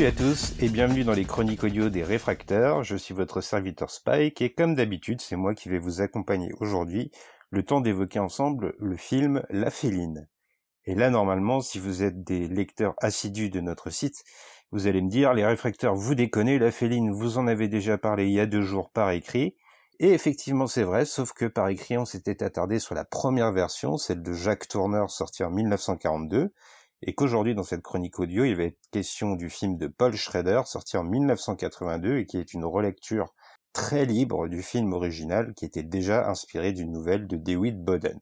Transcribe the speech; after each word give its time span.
Salut 0.00 0.12
à 0.12 0.16
tous 0.16 0.54
et 0.60 0.70
bienvenue 0.70 1.04
dans 1.04 1.12
les 1.12 1.26
chroniques 1.26 1.62
audio 1.62 1.90
des 1.90 2.02
réfracteurs. 2.02 2.82
Je 2.82 2.96
suis 2.96 3.12
votre 3.12 3.42
serviteur 3.42 3.90
Spike 3.90 4.40
et 4.40 4.54
comme 4.54 4.74
d'habitude, 4.74 5.20
c'est 5.20 5.36
moi 5.36 5.54
qui 5.54 5.68
vais 5.68 5.78
vous 5.78 6.00
accompagner 6.00 6.54
aujourd'hui 6.58 7.10
le 7.50 7.62
temps 7.64 7.82
d'évoquer 7.82 8.18
ensemble 8.18 8.74
le 8.78 8.96
film 8.96 9.42
La 9.50 9.70
Féline. 9.70 10.26
Et 10.86 10.94
là, 10.94 11.10
normalement, 11.10 11.60
si 11.60 11.78
vous 11.78 12.02
êtes 12.02 12.24
des 12.24 12.48
lecteurs 12.48 12.94
assidus 13.02 13.50
de 13.50 13.60
notre 13.60 13.90
site, 13.90 14.24
vous 14.70 14.86
allez 14.86 15.02
me 15.02 15.10
dire, 15.10 15.34
les 15.34 15.44
réfracteurs, 15.44 15.94
vous 15.94 16.14
déconnez, 16.14 16.58
La 16.58 16.70
Féline, 16.70 17.12
vous 17.12 17.36
en 17.36 17.46
avez 17.46 17.68
déjà 17.68 17.98
parlé 17.98 18.24
il 18.24 18.32
y 18.32 18.40
a 18.40 18.46
deux 18.46 18.62
jours 18.62 18.88
par 18.88 19.10
écrit. 19.10 19.54
Et 19.98 20.14
effectivement, 20.14 20.66
c'est 20.66 20.82
vrai, 20.82 21.04
sauf 21.04 21.34
que 21.34 21.44
par 21.44 21.68
écrit, 21.68 21.98
on 21.98 22.06
s'était 22.06 22.42
attardé 22.42 22.78
sur 22.78 22.94
la 22.94 23.04
première 23.04 23.52
version, 23.52 23.98
celle 23.98 24.22
de 24.22 24.32
Jacques 24.32 24.66
Tourneur 24.66 25.10
sortie 25.10 25.44
en 25.44 25.50
1942, 25.50 26.54
et 27.02 27.14
qu'aujourd'hui, 27.14 27.54
dans 27.54 27.62
cette 27.62 27.82
chronique 27.82 28.18
audio, 28.18 28.44
il 28.44 28.56
va 28.56 28.64
être 28.64 28.78
question 28.90 29.34
du 29.34 29.48
film 29.48 29.78
de 29.78 29.86
Paul 29.86 30.14
Schrader, 30.14 30.62
sorti 30.66 30.96
en 30.96 31.04
1982, 31.04 32.18
et 32.18 32.26
qui 32.26 32.36
est 32.36 32.52
une 32.52 32.64
relecture 32.64 33.34
très 33.72 34.04
libre 34.04 34.48
du 34.48 34.62
film 34.62 34.92
original, 34.92 35.54
qui 35.54 35.64
était 35.64 35.82
déjà 35.82 36.28
inspiré 36.28 36.72
d'une 36.72 36.92
nouvelle 36.92 37.26
de 37.26 37.36
David 37.36 37.82
Boden. 37.82 38.18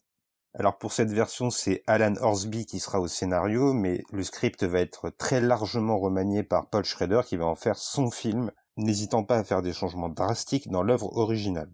Alors 0.54 0.78
pour 0.78 0.92
cette 0.92 1.10
version, 1.10 1.50
c'est 1.50 1.82
Alan 1.86 2.14
Horsby 2.20 2.66
qui 2.66 2.80
sera 2.80 3.00
au 3.00 3.08
scénario, 3.08 3.72
mais 3.72 4.02
le 4.10 4.22
script 4.22 4.64
va 4.64 4.80
être 4.80 5.10
très 5.10 5.40
largement 5.40 5.98
remanié 5.98 6.42
par 6.42 6.68
Paul 6.68 6.84
Schrader, 6.84 7.20
qui 7.26 7.36
va 7.36 7.46
en 7.46 7.54
faire 7.54 7.78
son 7.78 8.10
film, 8.10 8.50
n'hésitant 8.76 9.24
pas 9.24 9.38
à 9.38 9.44
faire 9.44 9.62
des 9.62 9.72
changements 9.72 10.08
drastiques 10.08 10.68
dans 10.68 10.82
l'œuvre 10.82 11.16
originale. 11.16 11.70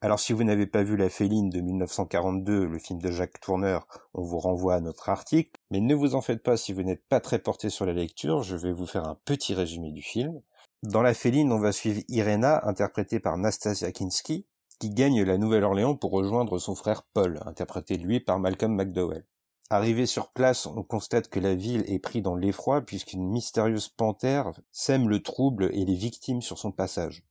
Alors 0.00 0.20
si 0.20 0.32
vous 0.32 0.44
n'avez 0.44 0.68
pas 0.68 0.84
vu 0.84 0.96
La 0.96 1.08
Féline 1.08 1.50
de 1.50 1.60
1942, 1.60 2.66
le 2.66 2.78
film 2.78 3.02
de 3.02 3.10
Jacques 3.10 3.40
Tourneur, 3.40 3.84
on 4.14 4.22
vous 4.22 4.38
renvoie 4.38 4.74
à 4.74 4.80
notre 4.80 5.08
article, 5.08 5.58
mais 5.72 5.80
ne 5.80 5.92
vous 5.92 6.14
en 6.14 6.20
faites 6.20 6.44
pas 6.44 6.56
si 6.56 6.72
vous 6.72 6.84
n'êtes 6.84 7.02
pas 7.08 7.18
très 7.18 7.40
porté 7.40 7.68
sur 7.68 7.84
la 7.84 7.92
lecture, 7.92 8.44
je 8.44 8.54
vais 8.54 8.70
vous 8.70 8.86
faire 8.86 9.08
un 9.08 9.18
petit 9.24 9.54
résumé 9.54 9.90
du 9.90 10.02
film. 10.02 10.40
Dans 10.84 11.02
La 11.02 11.14
Féline, 11.14 11.50
on 11.50 11.58
va 11.58 11.72
suivre 11.72 12.02
Irena, 12.06 12.64
interprétée 12.64 13.18
par 13.18 13.38
Nastasia 13.38 13.90
Kinski, 13.90 14.46
qui 14.78 14.90
gagne 14.90 15.24
la 15.24 15.36
Nouvelle-Orléans 15.36 15.96
pour 15.96 16.12
rejoindre 16.12 16.60
son 16.60 16.76
frère 16.76 17.02
Paul, 17.12 17.40
interprété 17.44 17.96
lui 17.96 18.20
par 18.20 18.38
Malcolm 18.38 18.76
McDowell. 18.76 19.26
Arrivé 19.68 20.06
sur 20.06 20.30
place, 20.30 20.66
on 20.66 20.84
constate 20.84 21.28
que 21.28 21.40
la 21.40 21.56
ville 21.56 21.82
est 21.88 21.98
prise 21.98 22.22
dans 22.22 22.36
l'effroi 22.36 22.82
puisqu'une 22.82 23.28
mystérieuse 23.28 23.88
panthère 23.88 24.52
sème 24.70 25.08
le 25.08 25.24
trouble 25.24 25.70
et 25.72 25.84
les 25.84 25.96
victimes 25.96 26.40
sur 26.40 26.56
son 26.56 26.70
passage. 26.70 27.24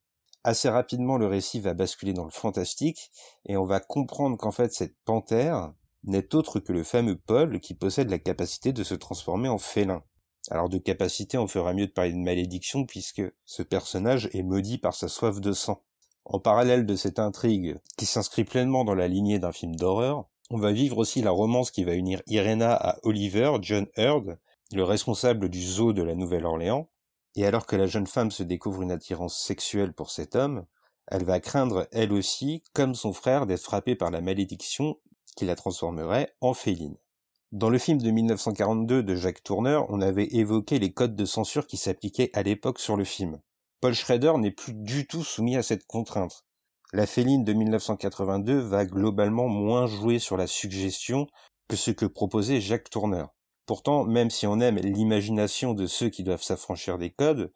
Assez 0.48 0.70
rapidement, 0.70 1.18
le 1.18 1.28
récit 1.28 1.60
va 1.60 1.74
basculer 1.74 2.14
dans 2.14 2.24
le 2.24 2.32
fantastique 2.32 3.12
et 3.48 3.58
on 3.58 3.66
va 3.66 3.82
comprendre 3.82 4.38
qu'en 4.38 4.54
fait 4.54 4.72
cette 4.74 4.96
panthère 5.04 5.74
n'est 6.06 6.34
autre 6.34 6.62
que 6.62 6.72
le 6.72 6.86
fameux 6.86 7.18
Paul 7.18 7.60
qui 7.60 7.74
possède 7.74 8.10
la 8.10 8.18
capacité 8.18 8.72
de 8.72 8.86
se 8.86 8.96
transformer 8.96 9.50
en 9.50 9.58
félin. 9.58 10.04
Alors 10.50 10.70
de 10.70 10.78
capacité, 10.78 11.38
on 11.38 11.48
fera 11.48 11.74
mieux 11.74 11.88
de 11.88 11.92
parler 11.92 12.14
de 12.14 12.18
malédiction 12.18 12.86
puisque 12.86 13.24
ce 13.44 13.62
personnage 13.62 14.30
est 14.32 14.42
maudit 14.42 14.78
par 14.78 14.96
sa 14.96 15.10
soif 15.10 15.42
de 15.42 15.52
sang. 15.52 15.84
En 16.24 16.40
parallèle 16.40 16.86
de 16.86 16.96
cette 16.96 17.20
intrigue, 17.20 17.78
qui 17.98 18.06
s'inscrit 18.06 18.46
pleinement 18.46 18.86
dans 18.86 18.96
la 18.96 19.10
lignée 19.10 19.40
d'un 19.40 19.52
film 19.52 19.76
d'horreur, 19.76 20.30
on 20.50 20.58
va 20.58 20.72
vivre 20.72 20.98
aussi 20.98 21.22
la 21.22 21.32
romance 21.32 21.72
qui 21.72 21.84
va 21.84 21.94
unir 21.94 22.22
Irena 22.26 22.74
à 22.74 23.00
Oliver, 23.04 23.58
John 23.62 23.88
Hurd, 23.98 24.40
le 24.72 24.84
responsable 24.86 25.50
du 25.50 25.62
zoo 25.62 25.92
de 25.92 26.04
la 26.04 26.16
Nouvelle-Orléans, 26.16 26.88
et 27.38 27.46
alors 27.46 27.68
que 27.68 27.76
la 27.76 27.86
jeune 27.86 28.08
femme 28.08 28.32
se 28.32 28.44
découvre 28.44 28.82
une 28.82 28.92
attirance 28.92 29.40
sexuelle 29.40 29.94
pour 29.94 30.10
cet 30.10 30.36
homme, 30.36 30.66
elle 31.06 31.24
va 31.24 31.40
craindre 31.40 31.88
elle 31.92 32.12
aussi, 32.12 32.64
comme 32.74 32.96
son 32.96 33.14
frère, 33.14 33.46
d'être 33.46 33.62
frappée 33.62 33.96
par 33.96 34.10
la 34.10 34.22
malédiction 34.22 34.98
qui 35.38 35.46
la 35.46 35.56
transformerait 35.56 36.34
en 36.42 36.56
féline. 36.56 36.98
Dans 37.52 37.70
le 37.70 37.78
film 37.78 38.02
de 38.02 38.10
1942 38.10 39.04
de 39.04 39.16
Jacques 39.16 39.44
Tourneur, 39.44 39.86
on 39.90 40.02
avait 40.02 40.28
évoqué 40.32 40.80
les 40.80 40.92
codes 40.92 41.16
de 41.16 41.26
censure 41.26 41.68
qui 41.68 41.78
s'appliquaient 41.78 42.32
à 42.34 42.42
l'époque 42.42 42.80
sur 42.80 42.98
le 42.98 43.06
film. 43.06 43.40
Paul 43.82 43.94
Schrader 43.94 44.34
n'est 44.38 44.52
plus 44.52 44.74
du 44.74 45.06
tout 45.06 45.24
soumis 45.24 45.56
à 45.56 45.64
cette 45.64 45.86
contrainte. 45.86 46.44
La 46.92 47.06
Féline 47.06 47.44
de 47.44 47.54
1982 47.54 48.58
va 48.60 48.86
globalement 48.86 49.48
moins 49.48 49.86
jouer 49.86 50.18
sur 50.18 50.38
la 50.38 50.48
suggestion 50.48 51.28
que 51.70 51.76
ce 51.76 51.92
que 51.92 52.06
proposait 52.06 52.62
Jacques 52.62 52.90
Tourneur. 52.90 53.30
Pourtant, 53.68 54.06
même 54.06 54.30
si 54.30 54.48
on 54.48 54.62
aime 54.62 54.78
l'imagination 54.78 55.74
de 55.74 55.88
ceux 55.88 56.10
qui 56.10 56.24
doivent 56.24 56.42
s'affranchir 56.42 56.98
des 56.98 57.12
codes, 57.12 57.52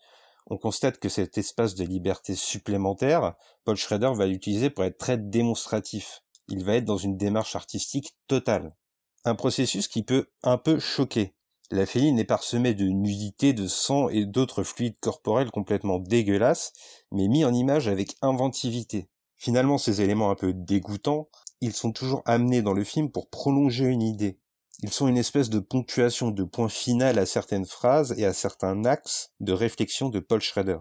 on 0.48 0.58
constate 0.58 1.00
que 1.00 1.08
cet 1.08 1.38
espace 1.38 1.74
de 1.74 1.86
liberté 1.86 2.36
supplémentaire, 2.36 3.36
Paul 3.64 3.78
Schrader 3.78 4.12
va 4.14 4.28
l'utiliser 4.28 4.70
pour 4.70 4.84
être 4.84 4.98
très 4.98 5.18
démonstratif. 5.18 6.22
Il 6.50 6.66
va 6.66 6.76
être 6.76 6.86
dans 6.86 6.98
une 6.98 7.16
démarche 7.16 7.56
artistique 7.56 8.18
totale. 8.28 8.76
Un 9.24 9.36
processus 9.36 9.88
qui 9.88 10.04
peut 10.04 10.28
un 10.44 10.58
peu 10.58 10.80
choquer. 10.80 11.34
La 11.70 11.86
féline 11.86 12.20
est 12.20 12.26
parsemée 12.26 12.74
de 12.74 12.90
nudité, 12.90 13.54
de 13.54 13.68
sang 13.68 14.10
et 14.10 14.26
d'autres 14.26 14.64
fluides 14.64 15.00
corporels 15.00 15.52
complètement 15.52 16.00
dégueulasses, 16.00 16.74
mais 17.14 17.30
mis 17.30 17.46
en 17.46 17.54
image 17.54 17.88
avec 17.88 18.18
inventivité. 18.22 19.08
Finalement, 19.38 19.78
ces 19.78 20.02
éléments 20.02 20.30
un 20.30 20.36
peu 20.36 20.52
dégoûtants, 20.52 21.30
ils 21.62 21.74
sont 21.74 21.94
toujours 21.94 22.22
amenés 22.26 22.62
dans 22.62 22.74
le 22.74 22.84
film 22.84 23.10
pour 23.10 23.30
prolonger 23.30 23.86
une 23.86 24.02
idée. 24.02 24.41
Ils 24.84 24.92
sont 24.92 25.08
une 25.08 25.18
espèce 25.18 25.52
de 25.52 25.60
ponctuation 25.60 26.32
de 26.32 26.44
point 26.44 26.70
final 26.70 27.20
à 27.20 27.28
certaines 27.28 27.66
phrases 27.66 28.16
et 28.18 28.26
à 28.26 28.34
certains 28.34 28.84
axes 28.86 29.32
de 29.40 29.54
réflexion 29.54 30.10
de 30.10 30.20
Paul 30.20 30.42
Schrader. 30.42 30.80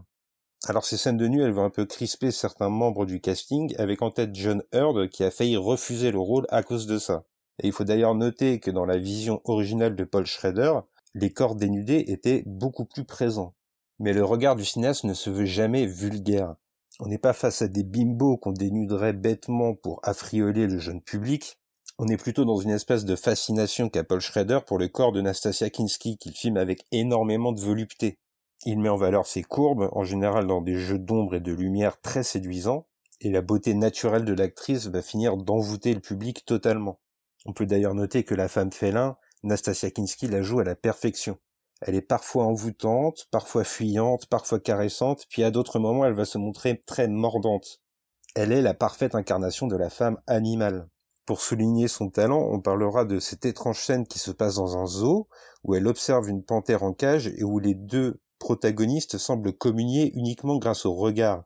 Alors 0.65 0.87
ces 0.87 0.97
scènes 0.97 1.19
de 1.19 1.27
nu, 1.27 1.43
elles 1.43 1.53
vont 1.53 1.65
un 1.65 1.71
peu 1.71 1.85
crisper 1.85 2.31
certains 2.31 2.71
membres 2.71 3.05
du 3.05 3.21
casting, 3.21 3.75
avec 3.77 4.01
en 4.01 4.11
tête 4.11 4.35
John 4.35 4.63
Hurd 4.73 5.11
qui 5.11 5.23
a 5.23 5.31
failli 5.31 5.59
refuser 5.59 6.13
le 6.13 6.19
rôle 6.19 6.47
à 6.49 6.63
cause 6.63 6.87
de 6.87 6.99
ça. 6.99 7.25
Et 7.63 7.67
il 7.67 7.73
faut 7.73 7.85
d'ailleurs 7.85 8.15
noter 8.15 8.59
que 8.59 8.71
dans 8.71 8.87
la 8.87 8.97
vision 8.97 9.43
originale 9.45 9.95
de 9.97 10.05
Paul 10.05 10.25
Schrader, 10.25 10.81
les 11.15 11.31
corps 11.31 11.55
dénudés 11.55 12.05
étaient 12.09 12.43
beaucoup 12.47 12.87
plus 12.87 13.05
présents. 13.05 13.55
Mais 13.99 14.15
le 14.15 14.25
regard 14.25 14.57
du 14.57 14.65
cinéaste 14.65 15.05
ne 15.05 15.13
se 15.13 15.29
veut 15.29 15.45
jamais 15.45 15.85
vulgaire. 15.85 16.55
On 17.01 17.07
n'est 17.07 17.19
pas 17.19 17.35
face 17.35 17.61
à 17.61 17.69
des 17.69 17.85
bimbos 17.85 18.39
qu'on 18.39 18.53
dénuderait 18.53 19.13
bêtement 19.13 19.75
pour 19.75 20.01
affrioler 20.03 20.67
le 20.67 20.79
jeune 20.79 21.03
public. 21.03 21.60
On 22.03 22.09
est 22.09 22.17
plutôt 22.17 22.47
dans 22.47 22.57
une 22.57 22.71
espèce 22.71 23.05
de 23.05 23.15
fascination 23.15 23.91
qu'a 23.91 24.05
Paul 24.05 24.23
Schrader 24.23 24.61
pour 24.67 24.79
le 24.79 24.89
corps 24.89 25.13
de 25.13 25.21
Nastasia 25.21 25.69
Kinski 25.69 26.17
qu'il 26.17 26.33
filme 26.33 26.57
avec 26.57 26.87
énormément 26.93 27.53
de 27.53 27.61
volupté. 27.61 28.19
Il 28.65 28.79
met 28.79 28.89
en 28.89 28.97
valeur 28.97 29.27
ses 29.27 29.43
courbes, 29.43 29.91
en 29.93 30.03
général 30.03 30.47
dans 30.47 30.63
des 30.63 30.79
jeux 30.79 30.99
d'ombre 30.99 31.35
et 31.35 31.41
de 31.41 31.53
lumière 31.53 32.01
très 32.01 32.23
séduisants, 32.23 32.87
et 33.21 33.29
la 33.29 33.43
beauté 33.43 33.75
naturelle 33.75 34.25
de 34.25 34.33
l'actrice 34.33 34.87
va 34.87 35.03
finir 35.03 35.37
d'envoûter 35.37 35.93
le 35.93 36.01
public 36.01 36.47
totalement. 36.47 37.01
On 37.45 37.53
peut 37.53 37.67
d'ailleurs 37.67 37.95
noter 37.95 38.25
que 38.25 38.35
la 38.35 38.49
femme 38.49 38.73
félin, 38.73 39.19
Nastasia 39.43 39.91
Kinski 39.91 40.27
la 40.27 40.41
joue 40.41 40.61
à 40.61 40.65
la 40.65 40.77
perfection. 40.77 41.37
Elle 41.83 41.97
est 41.97 42.01
parfois 42.01 42.47
envoûtante, 42.47 43.27
parfois 43.31 43.65
fuyante, 43.65 44.25
parfois 44.25 44.59
caressante, 44.59 45.27
puis 45.29 45.45
à 45.45 45.51
d'autres 45.51 45.79
moments 45.79 46.07
elle 46.07 46.15
va 46.15 46.25
se 46.25 46.39
montrer 46.39 46.83
très 46.87 47.09
mordante. 47.09 47.83
Elle 48.35 48.53
est 48.53 48.63
la 48.63 48.73
parfaite 48.73 49.15
incarnation 49.15 49.67
de 49.67 49.77
la 49.77 49.91
femme 49.91 50.17
animale. 50.27 50.89
Pour 51.31 51.43
souligner 51.43 51.87
son 51.87 52.11
talent, 52.11 52.49
on 52.51 52.59
parlera 52.59 53.05
de 53.05 53.21
cette 53.21 53.45
étrange 53.45 53.81
scène 53.85 54.05
qui 54.05 54.19
se 54.19 54.33
passe 54.33 54.57
dans 54.57 54.77
un 54.77 54.87
zoo, 54.87 55.29
où 55.63 55.77
elle 55.77 55.87
observe 55.87 56.29
une 56.29 56.43
panthère 56.43 56.83
en 56.83 56.93
cage 56.93 57.29
et 57.29 57.45
où 57.45 57.61
les 57.61 57.77
deux 57.77 58.21
protagonistes 58.41 59.17
semblent 59.17 59.53
communier 59.53 60.11
uniquement 60.17 60.59
grâce 60.59 60.87
au 60.87 60.93
regard. 60.93 61.45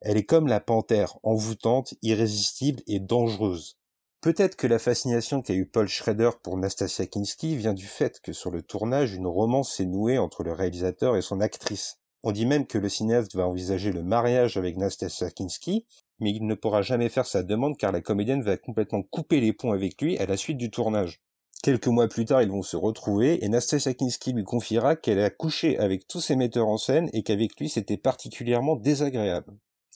Elle 0.00 0.16
est 0.16 0.24
comme 0.24 0.46
la 0.46 0.60
panthère, 0.60 1.18
envoûtante, 1.22 1.92
irrésistible 2.00 2.82
et 2.86 2.98
dangereuse. 2.98 3.76
Peut-être 4.22 4.56
que 4.56 4.66
la 4.66 4.78
fascination 4.78 5.42
qu'a 5.42 5.52
eu 5.52 5.66
Paul 5.66 5.86
Schrader 5.86 6.30
pour 6.42 6.56
Nastasia 6.56 7.04
Kinski 7.04 7.56
vient 7.56 7.74
du 7.74 7.86
fait 7.86 8.20
que 8.20 8.32
sur 8.32 8.50
le 8.50 8.62
tournage, 8.62 9.12
une 9.12 9.26
romance 9.26 9.76
s'est 9.76 9.84
nouée 9.84 10.16
entre 10.16 10.44
le 10.44 10.52
réalisateur 10.52 11.14
et 11.14 11.20
son 11.20 11.42
actrice. 11.42 11.98
On 12.22 12.32
dit 12.32 12.46
même 12.46 12.66
que 12.66 12.78
le 12.78 12.88
cinéaste 12.88 13.34
va 13.36 13.46
envisager 13.46 13.92
le 13.92 14.02
mariage 14.02 14.56
avec 14.56 14.76
Nastasia 14.76 15.30
Kinski, 15.30 15.86
mais 16.18 16.32
il 16.32 16.46
ne 16.46 16.54
pourra 16.54 16.82
jamais 16.82 17.08
faire 17.08 17.26
sa 17.26 17.42
demande 17.42 17.76
car 17.76 17.92
la 17.92 18.00
comédienne 18.00 18.42
va 18.42 18.56
complètement 18.56 19.02
couper 19.02 19.40
les 19.40 19.52
ponts 19.52 19.72
avec 19.72 20.00
lui 20.00 20.18
à 20.18 20.26
la 20.26 20.36
suite 20.36 20.58
du 20.58 20.70
tournage. 20.70 21.20
Quelques 21.62 21.88
mois 21.88 22.08
plus 22.08 22.24
tard, 22.24 22.42
ils 22.42 22.50
vont 22.50 22.62
se 22.62 22.76
retrouver 22.76 23.44
et 23.44 23.48
Nastasia 23.48 23.94
Kinski 23.94 24.32
lui 24.32 24.44
confiera 24.44 24.94
qu'elle 24.94 25.20
a 25.20 25.30
couché 25.30 25.78
avec 25.78 26.06
tous 26.06 26.20
ses 26.20 26.36
metteurs 26.36 26.68
en 26.68 26.78
scène 26.78 27.10
et 27.12 27.22
qu'avec 27.22 27.58
lui 27.58 27.68
c'était 27.68 27.96
particulièrement 27.96 28.76
désagréable. 28.76 29.52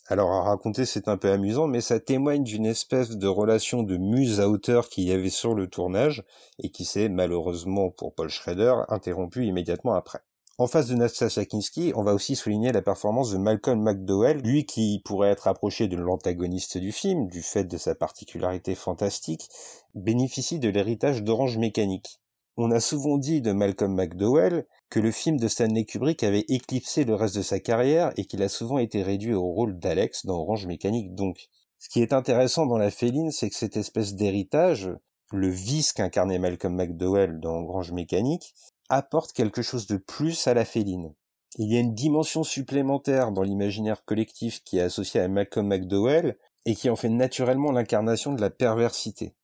Alors 0.08 0.32
à 0.32 0.42
raconter 0.42 0.86
c'est 0.86 1.06
un 1.06 1.16
peu 1.16 1.30
amusant, 1.30 1.68
mais 1.68 1.80
ça 1.80 2.00
témoigne 2.00 2.42
d'une 2.42 2.66
espèce 2.66 3.10
de 3.10 3.28
relation 3.28 3.84
de 3.84 3.96
muse 3.96 4.40
à 4.40 4.48
hauteur 4.48 4.88
qu'il 4.88 5.04
y 5.04 5.12
avait 5.12 5.30
sur 5.30 5.54
le 5.54 5.68
tournage 5.68 6.24
et 6.58 6.70
qui 6.70 6.84
s'est 6.84 7.08
malheureusement 7.08 7.90
pour 7.90 8.14
Paul 8.14 8.28
Schrader 8.28 8.74
interrompu 8.88 9.46
immédiatement 9.46 9.94
après. 9.94 10.20
En 10.60 10.66
face 10.66 10.88
de 10.88 10.94
Nastasia 10.94 11.46
Kinski, 11.46 11.94
on 11.96 12.02
va 12.02 12.12
aussi 12.12 12.36
souligner 12.36 12.70
la 12.70 12.82
performance 12.82 13.30
de 13.30 13.38
Malcolm 13.38 13.82
McDowell, 13.82 14.42
lui 14.42 14.66
qui 14.66 15.00
pourrait 15.06 15.30
être 15.30 15.48
approché 15.48 15.88
de 15.88 15.96
l'antagoniste 15.96 16.76
du 16.76 16.92
film, 16.92 17.28
du 17.28 17.40
fait 17.40 17.64
de 17.64 17.78
sa 17.78 17.94
particularité 17.94 18.74
fantastique, 18.74 19.48
bénéficie 19.94 20.58
de 20.58 20.68
l'héritage 20.68 21.22
d'Orange 21.22 21.56
Mécanique. 21.56 22.20
On 22.58 22.70
a 22.72 22.80
souvent 22.80 23.16
dit 23.16 23.40
de 23.40 23.52
Malcolm 23.52 23.94
McDowell 23.94 24.66
que 24.90 25.00
le 25.00 25.10
film 25.10 25.38
de 25.38 25.48
Stanley 25.48 25.86
Kubrick 25.86 26.22
avait 26.24 26.44
éclipsé 26.50 27.06
le 27.06 27.14
reste 27.14 27.38
de 27.38 27.42
sa 27.42 27.58
carrière 27.58 28.12
et 28.18 28.26
qu'il 28.26 28.42
a 28.42 28.50
souvent 28.50 28.76
été 28.76 29.02
réduit 29.02 29.32
au 29.32 29.46
rôle 29.46 29.78
d'Alex 29.78 30.26
dans 30.26 30.42
Orange 30.42 30.66
Mécanique 30.66 31.14
donc. 31.14 31.48
Ce 31.78 31.88
qui 31.88 32.02
est 32.02 32.12
intéressant 32.12 32.66
dans 32.66 32.76
la 32.76 32.90
féline, 32.90 33.30
c'est 33.30 33.48
que 33.48 33.56
cette 33.56 33.78
espèce 33.78 34.14
d'héritage, 34.14 34.90
le 35.32 35.48
vice 35.48 35.94
qu'incarnait 35.94 36.38
Malcolm 36.38 36.74
McDowell 36.74 37.40
dans 37.40 37.62
Orange 37.62 37.92
Mécanique, 37.92 38.52
apporte 38.90 39.32
quelque 39.32 39.62
chose 39.62 39.86
de 39.86 39.96
plus 39.96 40.46
à 40.46 40.54
la 40.54 40.64
féline. 40.64 41.14
Il 41.56 41.72
y 41.72 41.76
a 41.76 41.80
une 41.80 41.94
dimension 41.94 42.44
supplémentaire 42.44 43.32
dans 43.32 43.42
l'imaginaire 43.42 44.04
collectif 44.04 44.62
qui 44.62 44.78
est 44.78 44.82
associée 44.82 45.20
à 45.20 45.28
Malcolm 45.28 45.66
McDowell 45.66 46.36
et 46.66 46.74
qui 46.74 46.90
en 46.90 46.96
fait 46.96 47.08
naturellement 47.08 47.72
l'incarnation 47.72 48.32
de 48.32 48.40
la 48.40 48.50
perversité. 48.50 49.34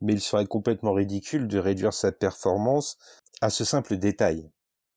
Mais 0.00 0.12
il 0.12 0.20
serait 0.20 0.46
complètement 0.46 0.92
ridicule 0.92 1.48
de 1.48 1.58
réduire 1.58 1.94
sa 1.94 2.12
performance 2.12 2.98
à 3.40 3.50
ce 3.50 3.64
simple 3.64 3.96
détail. 3.96 4.50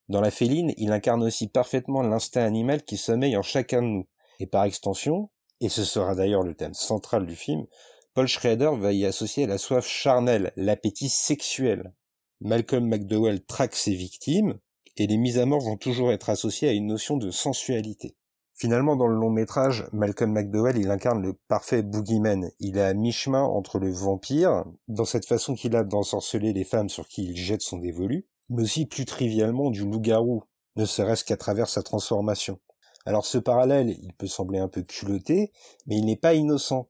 Dans 0.09 0.21
la 0.21 0.31
féline, 0.31 0.73
il 0.77 0.91
incarne 0.91 1.23
aussi 1.23 1.47
parfaitement 1.47 2.01
l'instinct 2.01 2.43
animal 2.43 2.83
qui 2.83 2.97
sommeille 2.97 3.37
en 3.37 3.43
chacun 3.43 3.81
de 3.81 3.87
nous. 3.87 4.07
Et 4.39 4.47
par 4.47 4.63
extension, 4.63 5.29
et 5.61 5.69
ce 5.69 5.83
sera 5.85 6.15
d'ailleurs 6.15 6.43
le 6.43 6.55
thème 6.55 6.73
central 6.73 7.25
du 7.25 7.35
film, 7.35 7.67
Paul 8.13 8.27
Schrader 8.27 8.71
va 8.77 8.91
y 8.91 9.05
associer 9.05 9.45
la 9.45 9.57
soif 9.57 9.85
charnelle, 9.85 10.51
l'appétit 10.55 11.09
sexuel. 11.09 11.93
Malcolm 12.41 12.87
McDowell 12.87 13.43
traque 13.45 13.75
ses 13.75 13.93
victimes, 13.93 14.59
et 14.95 15.07
les 15.07 15.17
mises 15.17 15.39
à 15.39 15.45
mort 15.45 15.61
vont 15.61 15.77
toujours 15.77 16.11
être 16.11 16.29
associées 16.29 16.69
à 16.69 16.73
une 16.73 16.87
notion 16.87 17.17
de 17.17 17.31
sensualité. 17.31 18.15
Finalement, 18.55 18.97
dans 18.97 19.07
le 19.07 19.15
long 19.15 19.29
métrage, 19.29 19.87
Malcolm 19.93 20.33
McDowell, 20.33 20.77
il 20.77 20.91
incarne 20.91 21.21
le 21.21 21.33
parfait 21.47 21.81
boogeyman. 21.81 22.51
Il 22.59 22.77
est 22.77 22.81
à 22.81 22.93
mi-chemin 22.93 23.43
entre 23.43 23.79
le 23.79 23.89
vampire, 23.89 24.65
dans 24.89 25.05
cette 25.05 25.25
façon 25.25 25.53
qu'il 25.53 25.75
a 25.75 25.83
d'ensorceler 25.83 26.51
les 26.51 26.65
femmes 26.65 26.89
sur 26.89 27.07
qui 27.07 27.23
il 27.23 27.37
jette 27.37 27.61
son 27.61 27.77
dévolu, 27.77 28.27
mais 28.49 28.63
aussi 28.63 28.85
plus 28.85 29.05
trivialement 29.05 29.69
du 29.69 29.85
loup-garou, 29.85 30.43
ne 30.75 30.85
serait-ce 30.85 31.23
qu'à 31.23 31.37
travers 31.37 31.69
sa 31.69 31.83
transformation. 31.83 32.59
Alors 33.05 33.25
ce 33.25 33.37
parallèle, 33.37 33.89
il 33.89 34.13
peut 34.13 34.27
sembler 34.27 34.59
un 34.59 34.67
peu 34.67 34.81
culotté, 34.81 35.51
mais 35.87 35.97
il 35.97 36.05
n'est 36.05 36.15
pas 36.15 36.33
innocent. 36.33 36.89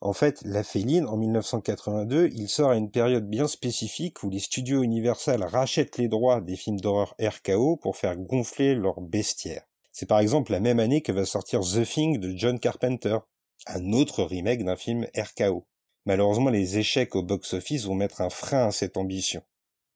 En 0.00 0.12
fait, 0.12 0.42
La 0.44 0.62
Féline, 0.62 1.06
en 1.06 1.16
1982, 1.16 2.30
il 2.32 2.48
sort 2.48 2.70
à 2.70 2.76
une 2.76 2.90
période 2.90 3.28
bien 3.28 3.48
spécifique 3.48 4.22
où 4.22 4.30
les 4.30 4.38
studios 4.38 4.84
Universal 4.84 5.42
rachètent 5.42 5.98
les 5.98 6.06
droits 6.06 6.40
des 6.40 6.54
films 6.54 6.78
d'horreur 6.78 7.16
RKO 7.20 7.76
pour 7.76 7.96
faire 7.96 8.16
gonfler 8.16 8.76
leur 8.76 9.00
bestiaire. 9.00 9.64
C'est 9.90 10.06
par 10.06 10.20
exemple 10.20 10.52
la 10.52 10.60
même 10.60 10.78
année 10.78 11.02
que 11.02 11.10
va 11.10 11.24
sortir 11.24 11.62
The 11.62 11.82
Thing 11.84 12.18
de 12.18 12.32
John 12.36 12.60
Carpenter, 12.60 13.18
un 13.66 13.92
autre 13.92 14.22
remake 14.22 14.64
d'un 14.64 14.76
film 14.76 15.04
RKO. 15.16 15.66
Malheureusement, 16.06 16.50
les 16.50 16.78
échecs 16.78 17.16
au 17.16 17.24
box-office 17.24 17.84
vont 17.86 17.96
mettre 17.96 18.20
un 18.20 18.30
frein 18.30 18.68
à 18.68 18.70
cette 18.70 18.96
ambition. 18.96 19.42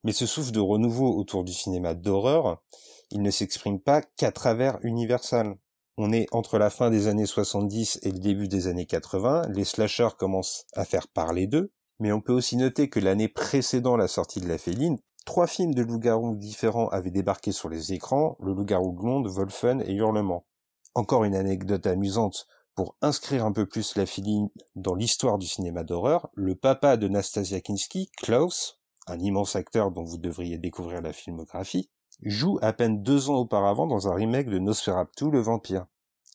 Mais 0.03 0.11
ce 0.11 0.25
souffle 0.25 0.51
de 0.51 0.59
renouveau 0.59 1.17
autour 1.17 1.45
du 1.45 1.53
cinéma 1.53 1.93
d'horreur, 1.93 2.61
il 3.09 3.21
ne 3.21 3.31
s'exprime 3.31 3.79
pas 3.79 4.01
qu'à 4.01 4.33
travers 4.33 4.77
Universal. 4.83 5.55
On 5.95 6.11
est 6.11 6.25
entre 6.31 6.57
la 6.57 6.71
fin 6.71 6.89
des 6.89 7.07
années 7.07 7.27
70 7.27 7.99
et 8.01 8.11
le 8.11 8.17
début 8.17 8.47
des 8.47 8.65
années 8.65 8.87
80, 8.87 9.43
les 9.53 9.63
slashers 9.63 10.15
commencent 10.17 10.65
à 10.73 10.85
faire 10.85 11.07
parler 11.07 11.45
d'eux, 11.45 11.71
mais 11.99 12.11
on 12.11 12.19
peut 12.19 12.33
aussi 12.33 12.57
noter 12.57 12.89
que 12.89 12.99
l'année 12.99 13.27
précédant 13.27 13.95
la 13.95 14.07
sortie 14.07 14.41
de 14.41 14.47
La 14.47 14.57
Féline, 14.57 14.97
trois 15.23 15.45
films 15.45 15.75
de 15.75 15.83
loup-garou 15.83 16.35
différents 16.35 16.87
avaient 16.89 17.11
débarqué 17.11 17.51
sur 17.51 17.69
les 17.69 17.93
écrans, 17.93 18.37
Le 18.39 18.53
loup-garou 18.53 18.91
blonde, 18.91 19.27
Wolfen 19.27 19.83
et 19.85 19.93
Hurlement. 19.93 20.47
Encore 20.95 21.25
une 21.25 21.35
anecdote 21.35 21.85
amusante, 21.85 22.47
pour 22.73 22.95
inscrire 23.01 23.45
un 23.45 23.51
peu 23.51 23.67
plus 23.67 23.95
La 23.95 24.07
Féline 24.07 24.49
dans 24.75 24.95
l'histoire 24.95 25.37
du 25.37 25.45
cinéma 25.45 25.83
d'horreur, 25.83 26.29
le 26.33 26.55
papa 26.55 26.97
de 26.97 27.07
Nastasia 27.07 27.61
Kinski, 27.61 28.09
Klaus, 28.17 28.79
un 29.05 29.19
immense 29.19 29.55
acteur 29.55 29.91
dont 29.91 30.03
vous 30.03 30.17
devriez 30.17 30.57
découvrir 30.57 31.01
la 31.01 31.13
filmographie, 31.13 31.91
joue 32.21 32.59
à 32.61 32.73
peine 32.73 33.03
deux 33.03 33.29
ans 33.29 33.37
auparavant 33.37 33.87
dans 33.87 34.07
un 34.07 34.13
remake 34.13 34.49
de 34.49 34.59
Nosferatu 34.59 35.31
le 35.31 35.39
vampire. 35.41 35.85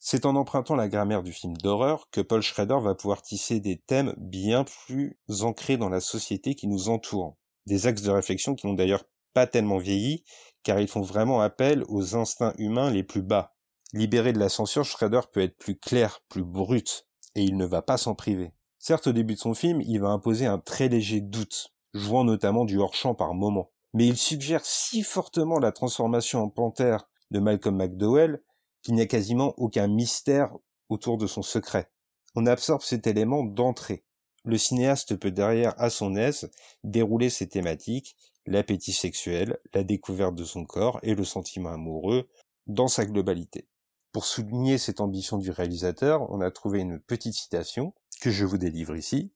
C'est 0.01 0.27
en 0.27 0.37
empruntant 0.37 0.77
la 0.77 0.89
grammaire 0.89 1.23
du 1.23 1.33
film 1.33 1.57
d'horreur 1.57 2.09
que 2.11 2.21
Paul 2.21 2.41
Schrader 2.41 2.79
va 2.81 2.95
pouvoir 2.95 3.23
tisser 3.23 3.61
des 3.61 3.79
thèmes 3.79 4.15
bien 4.17 4.65
plus 4.65 5.19
ancrés 5.41 5.77
dans 5.77 5.89
la 5.89 6.01
société 6.01 6.55
qui 6.55 6.69
nous 6.69 6.89
entoure. 6.89 7.37
Des 7.67 7.87
axes 7.87 8.03
de 8.03 8.11
réflexion 8.11 8.55
qui 8.55 8.67
n'ont 8.67 8.75
d'ailleurs 8.75 9.05
pas 9.35 9.47
tellement 9.47 9.79
vieilli, 9.79 10.25
car 10.63 10.81
ils 10.81 10.89
font 10.89 11.03
vraiment 11.03 11.41
appel 11.41 11.85
aux 11.89 12.17
instincts 12.17 12.55
humains 12.59 12.91
les 12.91 13.03
plus 13.03 13.23
bas. 13.23 13.55
Libéré 13.93 14.33
de 14.33 14.39
la 14.39 14.49
censure, 14.49 14.85
Schrader 14.85 15.23
peut 15.33 15.43
être 15.43 15.59
plus 15.59 15.79
clair, 15.79 16.21
plus 16.29 16.45
brut, 16.45 17.07
et 17.35 17.43
il 17.43 17.57
ne 17.57 17.67
va 17.67 17.83
pas 17.83 17.97
s'en 17.97 18.15
priver. 18.15 18.53
Certes, 18.79 19.09
au 19.09 19.13
début 19.13 19.35
de 19.35 19.41
son 19.41 19.55
film, 19.55 19.81
il 19.81 20.01
va 20.01 20.09
imposer 20.09 20.47
un 20.47 20.59
très 20.59 20.89
léger 20.89 21.21
doute, 21.21 21.75
jouant 21.93 22.25
notamment 22.25 22.65
du 22.65 22.79
hors-champ 22.79 23.15
par 23.15 23.35
moments 23.35 23.71
mais 23.95 24.07
il 24.07 24.17
suggère 24.17 24.65
si 24.65 25.03
fortement 25.03 25.59
la 25.59 25.73
transformation 25.73 26.43
en 26.43 26.49
panthère 26.49 27.09
de 27.31 27.41
Malcolm 27.41 27.77
McDowell 27.77 28.43
qu'il 28.83 28.95
n'y 28.95 29.01
a 29.01 29.07
quasiment 29.07 29.55
aucun 29.57 29.87
mystère 29.87 30.57
autour 30.89 31.19
de 31.19 31.27
son 31.27 31.43
secret. 31.43 31.91
On 32.35 32.47
absorbe 32.47 32.83
cet 32.83 33.07
élément 33.07 33.45
d'entrée. 33.45 34.05
Le 34.45 34.57
cinéaste 34.57 35.17
peut 35.17 35.31
derrière, 35.31 35.75
à 35.79 35.91
son 35.91 36.17
aise, 36.17 36.51
dérouler 36.85 37.29
ses 37.29 37.49
thématiques, 37.49 38.17
l'appétit 38.47 38.93
sexuel, 38.93 39.59
la 39.75 39.85
découverte 39.85 40.35
de 40.35 40.45
son 40.45 40.65
corps 40.65 41.01
et 41.03 41.15
le 41.15 41.25
sentiment 41.25 41.71
amoureux, 41.71 42.29
dans 42.67 42.89
sa 42.89 43.05
globalité. 43.05 43.69
Pour 44.13 44.25
souligner 44.25 44.79
cette 44.79 45.01
ambition 45.01 45.39
du 45.39 45.51
réalisateur, 45.51 46.31
on 46.31 46.41
a 46.41 46.51
trouvé 46.51 46.81
une 46.81 46.99
petite 46.99 47.35
citation 47.35 47.93
que 48.21 48.31
je 48.31 48.45
vous 48.45 48.59
délivre 48.59 48.97
ici. 48.97 49.33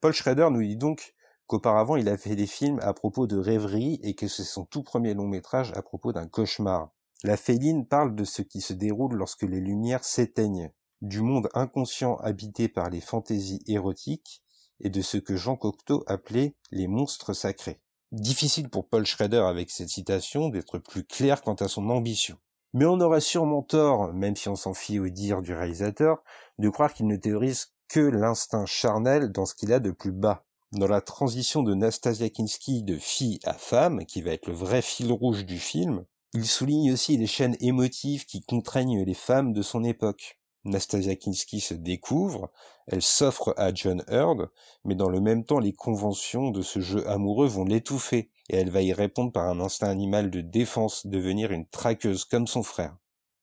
Paul 0.00 0.12
Schrader 0.12 0.48
nous 0.50 0.62
dit 0.62 0.76
donc 0.76 1.13
qu'auparavant 1.46 1.96
il 1.96 2.08
a 2.08 2.16
fait 2.16 2.36
des 2.36 2.46
films 2.46 2.80
à 2.82 2.92
propos 2.94 3.26
de 3.26 3.36
rêverie 3.36 4.00
et 4.02 4.14
que 4.14 4.28
c'est 4.28 4.44
son 4.44 4.64
tout 4.64 4.82
premier 4.82 5.14
long 5.14 5.28
métrage 5.28 5.72
à 5.74 5.82
propos 5.82 6.12
d'un 6.12 6.26
cauchemar. 6.26 6.90
La 7.22 7.36
féline 7.36 7.86
parle 7.86 8.14
de 8.14 8.24
ce 8.24 8.42
qui 8.42 8.60
se 8.60 8.72
déroule 8.72 9.14
lorsque 9.14 9.42
les 9.42 9.60
lumières 9.60 10.04
s'éteignent, 10.04 10.70
du 11.00 11.20
monde 11.20 11.48
inconscient 11.54 12.16
habité 12.16 12.68
par 12.68 12.90
les 12.90 13.00
fantaisies 13.00 13.62
érotiques 13.66 14.42
et 14.80 14.90
de 14.90 15.02
ce 15.02 15.16
que 15.16 15.36
Jean 15.36 15.56
Cocteau 15.56 16.02
appelait 16.06 16.54
les 16.70 16.86
monstres 16.86 17.32
sacrés. 17.32 17.80
Difficile 18.12 18.68
pour 18.68 18.88
Paul 18.88 19.06
Schrader 19.06 19.44
avec 19.48 19.70
cette 19.70 19.88
citation 19.88 20.48
d'être 20.48 20.78
plus 20.78 21.04
clair 21.04 21.42
quant 21.42 21.54
à 21.54 21.68
son 21.68 21.88
ambition. 21.90 22.38
Mais 22.72 22.86
on 22.86 23.00
aurait 23.00 23.20
sûrement 23.20 23.62
tort, 23.62 24.12
même 24.12 24.36
si 24.36 24.48
on 24.48 24.56
s'en 24.56 24.74
fie 24.74 24.98
au 24.98 25.08
dire 25.08 25.42
du 25.42 25.54
réalisateur, 25.54 26.22
de 26.58 26.68
croire 26.68 26.92
qu'il 26.92 27.06
ne 27.06 27.16
théorise 27.16 27.72
que 27.88 28.00
l'instinct 28.00 28.66
charnel 28.66 29.30
dans 29.30 29.46
ce 29.46 29.54
qu'il 29.54 29.72
a 29.72 29.78
de 29.78 29.90
plus 29.90 30.12
bas 30.12 30.44
dans 30.72 30.88
la 30.88 31.00
transition 31.00 31.62
de 31.62 31.74
Nastasia 31.74 32.28
Kinski 32.28 32.82
de 32.82 32.96
fille 32.96 33.38
à 33.44 33.54
femme, 33.54 34.04
qui 34.06 34.22
va 34.22 34.32
être 34.32 34.48
le 34.48 34.54
vrai 34.54 34.82
fil 34.82 35.12
rouge 35.12 35.44
du 35.44 35.58
film, 35.58 36.04
il 36.32 36.46
souligne 36.46 36.92
aussi 36.92 37.16
les 37.16 37.26
chaînes 37.26 37.56
émotives 37.60 38.26
qui 38.26 38.42
contraignent 38.42 39.04
les 39.04 39.14
femmes 39.14 39.52
de 39.52 39.62
son 39.62 39.84
époque. 39.84 40.40
Nastasia 40.64 41.14
Kinski 41.14 41.60
se 41.60 41.74
découvre, 41.74 42.50
elle 42.86 43.02
s'offre 43.02 43.54
à 43.56 43.72
John 43.72 44.02
Hurd, 44.08 44.50
mais 44.84 44.94
dans 44.94 45.10
le 45.10 45.20
même 45.20 45.44
temps 45.44 45.58
les 45.58 45.74
conventions 45.74 46.50
de 46.50 46.62
ce 46.62 46.80
jeu 46.80 47.06
amoureux 47.08 47.46
vont 47.46 47.64
l'étouffer, 47.64 48.30
et 48.48 48.56
elle 48.56 48.70
va 48.70 48.82
y 48.82 48.92
répondre 48.92 49.30
par 49.30 49.48
un 49.48 49.60
instinct 49.60 49.90
animal 49.90 50.30
de 50.30 50.40
défense, 50.40 51.06
devenir 51.06 51.52
une 51.52 51.66
traqueuse 51.66 52.24
comme 52.24 52.46
son 52.46 52.62
frère. 52.62 52.96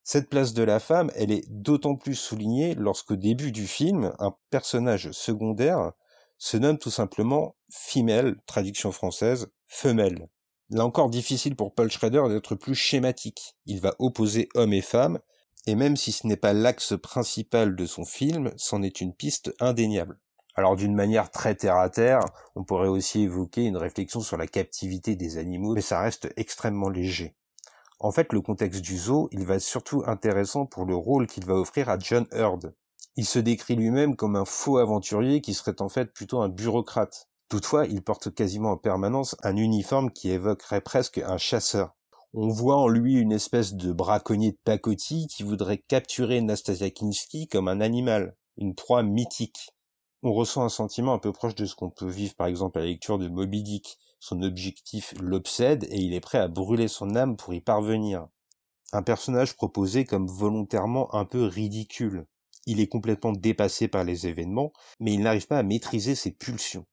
Cette 0.04 0.30
place 0.30 0.54
de 0.54 0.64
la 0.64 0.80
femme, 0.80 1.12
elle 1.16 1.32
est 1.32 1.48
d'autant 1.48 1.96
plus 1.96 2.16
soulignée 2.16 2.74
lorsqu'au 2.74 3.16
début 3.16 3.52
du 3.52 3.68
film, 3.68 4.14
un 4.18 4.36
personnage 4.50 5.12
secondaire 5.12 5.94
se 6.42 6.58
nomme 6.58 6.80
tout 6.80 6.90
simplement 6.90 7.56
femelle, 7.70 8.36
traduction 8.48 8.92
française, 8.92 9.52
femelle. 9.68 10.28
Là 10.72 10.84
encore 10.84 11.12
difficile 11.12 11.56
pour 11.56 11.76
Paul 11.76 11.92
Schrader 11.92 12.24
d'être 12.30 12.56
plus 12.56 12.74
schématique. 12.74 13.56
Il 13.68 13.80
va 13.80 13.94
opposer 14.00 14.50
homme 14.56 14.74
et 14.74 14.82
femme, 14.82 15.20
et 15.68 15.76
même 15.76 15.96
si 15.96 16.12
ce 16.12 16.26
n'est 16.26 16.38
pas 16.38 16.54
l'axe 16.54 17.00
principal 17.00 17.76
de 17.76 17.86
son 17.86 18.06
film, 18.06 18.52
c'en 18.58 18.82
est 18.82 19.02
une 19.02 19.14
piste 19.14 19.54
indéniable. 19.60 20.20
Alors 20.56 20.76
d'une 20.76 20.96
manière 20.96 21.30
très 21.30 21.54
terre 21.54 21.78
à 21.78 21.92
terre, 21.92 22.22
on 22.56 22.64
pourrait 22.64 22.88
aussi 22.88 23.22
évoquer 23.22 23.66
une 23.66 23.78
réflexion 23.78 24.20
sur 24.20 24.38
la 24.38 24.48
captivité 24.48 25.16
des 25.16 25.38
animaux, 25.38 25.76
mais 25.76 25.82
ça 25.82 26.02
reste 26.02 26.34
extrêmement 26.38 26.90
léger. 26.90 27.36
En 28.00 28.12
fait, 28.12 28.34
le 28.34 28.42
contexte 28.42 28.82
du 28.82 28.98
zoo, 28.98 29.30
il 29.32 29.46
va 29.46 29.60
surtout 29.60 30.02
intéressant 30.08 30.66
pour 30.66 30.86
le 30.86 30.96
rôle 30.96 31.28
qu'il 31.28 31.46
va 31.46 31.54
offrir 31.54 31.88
à 31.88 32.00
John 32.00 32.26
Hurd, 32.32 32.74
il 33.18 33.26
se 33.26 33.40
décrit 33.40 33.76
lui-même 33.76 34.16
comme 34.16 34.36
un 34.36 34.46
faux 34.46 34.78
aventurier 34.78 35.42
qui 35.42 35.54
serait 35.54 35.82
en 35.82 35.90
fait 35.90 36.14
plutôt 36.14 36.42
un 36.42 36.50
bureaucrate. 36.50 37.28
Toutefois, 37.50 37.86
il 37.86 38.02
porte 38.02 38.34
quasiment 38.34 38.72
en 38.72 38.78
permanence 38.78 39.36
un 39.44 39.58
uniforme 39.58 40.12
qui 40.12 40.30
évoquerait 40.30 40.80
presque 40.80 41.18
un 41.18 41.38
chasseur. 41.38 41.94
On 42.34 42.48
voit 42.48 42.78
en 42.78 42.88
lui 42.88 43.16
une 43.16 43.34
espèce 43.34 43.74
de 43.74 43.92
braconnier 43.92 44.54
de 44.54 44.60
pacotille 44.64 45.28
qui 45.28 45.44
voudrait 45.44 45.80
capturer 45.80 46.40
Nastasia 46.40 46.90
Kinski 46.90 47.50
comme 47.50 47.68
un 47.68 47.82
animal, 47.82 48.38
une 48.56 48.74
proie 48.74 49.04
mythique. 49.04 49.72
On 50.24 50.32
ressent 50.32 50.64
un 50.64 50.70
sentiment 50.70 51.14
un 51.14 51.20
peu 51.20 51.34
proche 51.34 51.56
de 51.56 51.66
ce 51.66 51.76
qu'on 51.76 51.90
peut 51.90 52.08
vivre 52.08 52.36
par 52.36 52.48
exemple 52.48 52.78
à 52.78 52.82
la 52.82 52.88
lecture 52.88 53.18
de 53.18 53.28
Moby 53.28 53.64
Dick. 53.64 53.98
Son 54.22 54.44
objectif 54.44 55.14
l'obsède 55.20 55.84
et 55.90 55.98
il 55.98 56.14
est 56.14 56.22
prêt 56.22 56.38
à 56.38 56.48
brûler 56.48 56.88
son 56.88 57.16
âme 57.18 57.36
pour 57.36 57.54
y 57.54 57.60
parvenir. 57.60 58.28
Un 58.94 59.04
personnage 59.04 59.58
proposé 59.58 60.06
comme 60.06 60.28
volontairement 60.28 61.14
un 61.14 61.26
peu 61.26 61.44
ridicule. 61.44 62.28
Il 62.66 62.80
est 62.80 62.88
complètement 62.88 63.32
dépassé 63.32 63.88
par 63.88 64.04
les 64.04 64.28
événements, 64.28 64.72
mais 65.00 65.14
il 65.14 65.22
n'arrive 65.22 65.48
pas 65.48 65.58
à 65.58 65.64
maîtriser 65.64 66.16
ses 66.16 66.32
pulsions, 66.32 66.86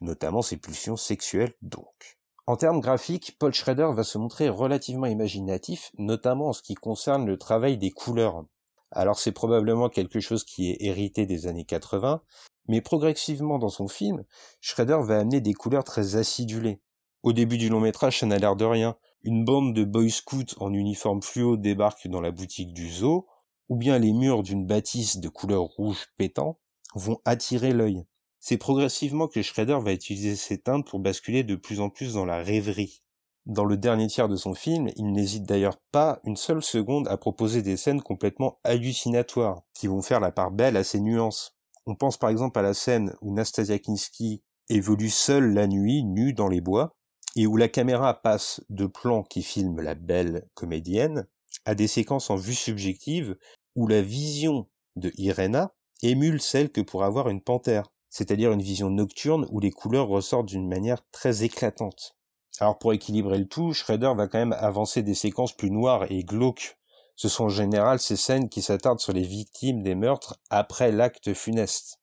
notamment 0.00 0.42
ses 0.42 0.56
pulsions 0.56 0.96
sexuelles 0.96 1.54
donc. 1.62 2.18
En 2.46 2.56
termes 2.56 2.80
graphiques, 2.80 3.36
Paul 3.38 3.52
Schrader 3.52 3.90
va 3.92 4.04
se 4.04 4.16
montrer 4.16 4.48
relativement 4.48 5.06
imaginatif, 5.06 5.90
notamment 5.98 6.48
en 6.48 6.52
ce 6.52 6.62
qui 6.62 6.74
concerne 6.74 7.26
le 7.26 7.36
travail 7.36 7.76
des 7.76 7.90
couleurs. 7.90 8.44
Alors 8.90 9.18
c'est 9.18 9.32
probablement 9.32 9.90
quelque 9.90 10.20
chose 10.20 10.44
qui 10.44 10.70
est 10.70 10.78
hérité 10.80 11.26
des 11.26 11.46
années 11.46 11.66
80, 11.66 12.22
mais 12.68 12.80
progressivement 12.80 13.58
dans 13.58 13.68
son 13.68 13.88
film, 13.88 14.24
Schrader 14.60 15.00
va 15.02 15.18
amener 15.18 15.40
des 15.40 15.52
couleurs 15.52 15.84
très 15.84 16.16
acidulées. 16.16 16.80
Au 17.22 17.32
début 17.32 17.58
du 17.58 17.68
long 17.68 17.80
métrage, 17.80 18.20
ça 18.20 18.26
n'a 18.26 18.38
l'air 18.38 18.56
de 18.56 18.64
rien. 18.64 18.96
une 19.24 19.44
bande 19.44 19.74
de 19.74 19.84
boy 19.84 20.10
scouts 20.10 20.54
en 20.58 20.72
uniforme 20.72 21.20
fluo 21.20 21.56
débarque 21.56 22.06
dans 22.06 22.20
la 22.20 22.30
boutique 22.30 22.72
du 22.72 22.88
zoo, 22.88 23.26
ou 23.68 23.76
bien 23.76 23.98
les 23.98 24.12
murs 24.12 24.42
d'une 24.42 24.66
bâtisse 24.66 25.18
de 25.18 25.28
couleur 25.28 25.62
rouge 25.62 26.06
pétant 26.16 26.58
vont 26.94 27.20
attirer 27.24 27.72
l'œil. 27.72 28.04
C'est 28.40 28.56
progressivement 28.56 29.28
que 29.28 29.42
Schrader 29.42 29.78
va 29.82 29.92
utiliser 29.92 30.36
ces 30.36 30.58
teintes 30.58 30.86
pour 30.86 31.00
basculer 31.00 31.42
de 31.42 31.56
plus 31.56 31.80
en 31.80 31.90
plus 31.90 32.14
dans 32.14 32.24
la 32.24 32.38
rêverie. 32.38 33.02
Dans 33.46 33.64
le 33.64 33.76
dernier 33.76 34.06
tiers 34.06 34.28
de 34.28 34.36
son 34.36 34.54
film, 34.54 34.90
il 34.96 35.12
n'hésite 35.12 35.44
d'ailleurs 35.44 35.78
pas 35.90 36.20
une 36.24 36.36
seule 36.36 36.62
seconde 36.62 37.08
à 37.08 37.16
proposer 37.16 37.62
des 37.62 37.76
scènes 37.76 38.02
complètement 38.02 38.58
hallucinatoires, 38.62 39.62
qui 39.74 39.86
vont 39.86 40.02
faire 40.02 40.20
la 40.20 40.32
part 40.32 40.50
belle 40.50 40.76
à 40.76 40.84
ses 40.84 41.00
nuances. 41.00 41.56
On 41.86 41.94
pense 41.94 42.18
par 42.18 42.30
exemple 42.30 42.58
à 42.58 42.62
la 42.62 42.74
scène 42.74 43.14
où 43.22 43.32
Nastasia 43.32 43.78
Kinski 43.78 44.42
évolue 44.68 45.08
seule 45.08 45.54
la 45.54 45.66
nuit, 45.66 46.04
nue 46.04 46.34
dans 46.34 46.48
les 46.48 46.60
bois, 46.60 46.94
et 47.36 47.46
où 47.46 47.56
la 47.56 47.68
caméra 47.68 48.20
passe 48.20 48.60
de 48.68 48.86
plans 48.86 49.22
qui 49.22 49.42
filment 49.42 49.80
la 49.80 49.94
belle 49.94 50.46
comédienne 50.54 51.26
à 51.64 51.74
des 51.74 51.86
séquences 51.86 52.30
en 52.30 52.36
vue 52.36 52.54
subjective 52.54 53.36
où 53.76 53.86
la 53.86 54.02
vision 54.02 54.68
de 54.96 55.12
Irena 55.16 55.72
émule 56.02 56.40
celle 56.40 56.70
que 56.70 56.80
pourrait 56.80 57.06
avoir 57.06 57.28
une 57.28 57.42
panthère, 57.42 57.92
c'est-à-dire 58.10 58.52
une 58.52 58.62
vision 58.62 58.90
nocturne 58.90 59.46
où 59.50 59.60
les 59.60 59.70
couleurs 59.70 60.08
ressortent 60.08 60.46
d'une 60.46 60.68
manière 60.68 61.02
très 61.10 61.44
éclatante. 61.44 62.16
Alors 62.60 62.78
pour 62.78 62.92
équilibrer 62.92 63.38
le 63.38 63.46
tout, 63.46 63.72
Schrader 63.72 64.12
va 64.16 64.26
quand 64.26 64.38
même 64.38 64.56
avancer 64.58 65.02
des 65.02 65.14
séquences 65.14 65.56
plus 65.56 65.70
noires 65.70 66.10
et 66.10 66.24
glauques. 66.24 66.76
Ce 67.14 67.28
sont 67.28 67.44
en 67.44 67.48
général 67.48 67.98
ces 67.98 68.16
scènes 68.16 68.48
qui 68.48 68.62
s'attardent 68.62 69.00
sur 69.00 69.12
les 69.12 69.22
victimes 69.22 69.82
des 69.82 69.94
meurtres 69.94 70.40
après 70.50 70.90
l'acte 70.90 71.34
funeste. 71.34 72.00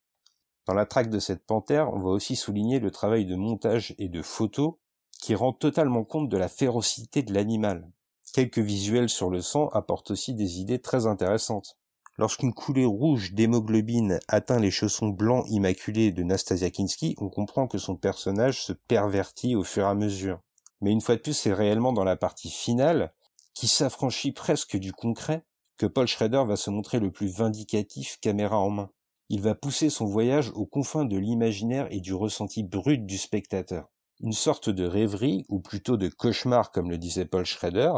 Dans 0.66 0.74
la 0.74 0.86
traque 0.86 1.10
de 1.10 1.20
cette 1.20 1.46
panthère, 1.46 1.94
on 1.94 2.00
va 2.00 2.10
aussi 2.10 2.36
souligner 2.36 2.80
le 2.80 2.92
travail 2.92 3.25
de 3.25 3.36
montage 3.36 3.94
et 3.98 4.10
de 4.10 4.22
photo 4.22 4.80
qui 5.22 5.36
rend 5.36 5.54
totalement 5.54 6.04
compte 6.04 6.30
de 6.30 6.38
la 6.38 6.50
férocité 6.50 7.22
de 7.22 7.34
l'animal. 7.34 7.90
Quelques 8.34 8.60
visuels 8.60 9.10
sur 9.10 9.29
le 9.29 9.41
sang 9.41 9.70
apportent 9.70 10.12
aussi 10.12 10.34
des 10.34 10.60
idées 10.60 10.79
très 10.79 11.05
intéressantes. 11.05 11.77
Lorsqu'une 12.17 12.53
coulée 12.53 12.86
rouge 12.86 13.34
d'hémoglobine 13.34 14.20
atteint 14.27 14.60
les 14.60 14.72
chaussons 14.72 15.10
blancs 15.10 15.46
immaculés 15.50 16.12
de 16.12 16.24
Nastasia 16.24 16.70
Kinski, 16.70 17.15
on 17.20 17.29
comprend 17.29 17.67
que 17.67 17.77
son 17.77 17.96
personnage 17.96 18.63
se 18.63 18.74
pervertit 18.74 19.55
au 19.55 19.63
fur 19.63 19.84
et 19.84 19.89
à 19.89 19.96
mesure. 19.96 20.39
Mais 20.82 20.91
une 20.91 21.01
fois 21.01 21.15
de 21.15 21.22
plus, 21.22 21.34
c'est 21.34 21.53
réellement 21.53 21.94
dans 21.94 22.03
la 22.03 22.17
partie 22.17 22.50
finale, 22.50 23.13
qui 23.53 23.67
s'affranchit 23.67 24.32
presque 24.32 24.75
du 24.77 24.91
concret, 24.91 25.46
que 25.77 25.86
Paul 25.86 26.08
Schrader 26.08 26.44
va 26.46 26.55
se 26.55 26.70
montrer 26.70 27.00
le 27.00 27.12
plus 27.12 27.27
vindicatif 27.27 28.17
caméra 28.22 28.60
en 28.60 28.70
main. 28.70 28.89
Il 29.29 29.41
va 29.41 29.55
pousser 29.55 29.89
son 29.89 30.05
voyage 30.05 30.51
aux 30.55 30.65
confins 30.65 31.05
de 31.05 31.17
l'imaginaire 31.17 31.88
et 31.89 32.00
du 32.00 32.13
ressenti 32.13 32.63
brut 32.63 33.05
du 33.05 33.17
spectateur 33.17 33.89
une 34.22 34.34
sorte 34.34 34.70
de 34.70 34.86
rêverie, 34.86 35.46
ou 35.50 35.60
plutôt 35.60 35.98
de 35.98 36.08
cauchemar 36.08 36.72
comme 36.72 36.89
le 36.89 36.98
disait 36.98 37.25
Paul 37.25 37.46
Schrader, 37.46 37.91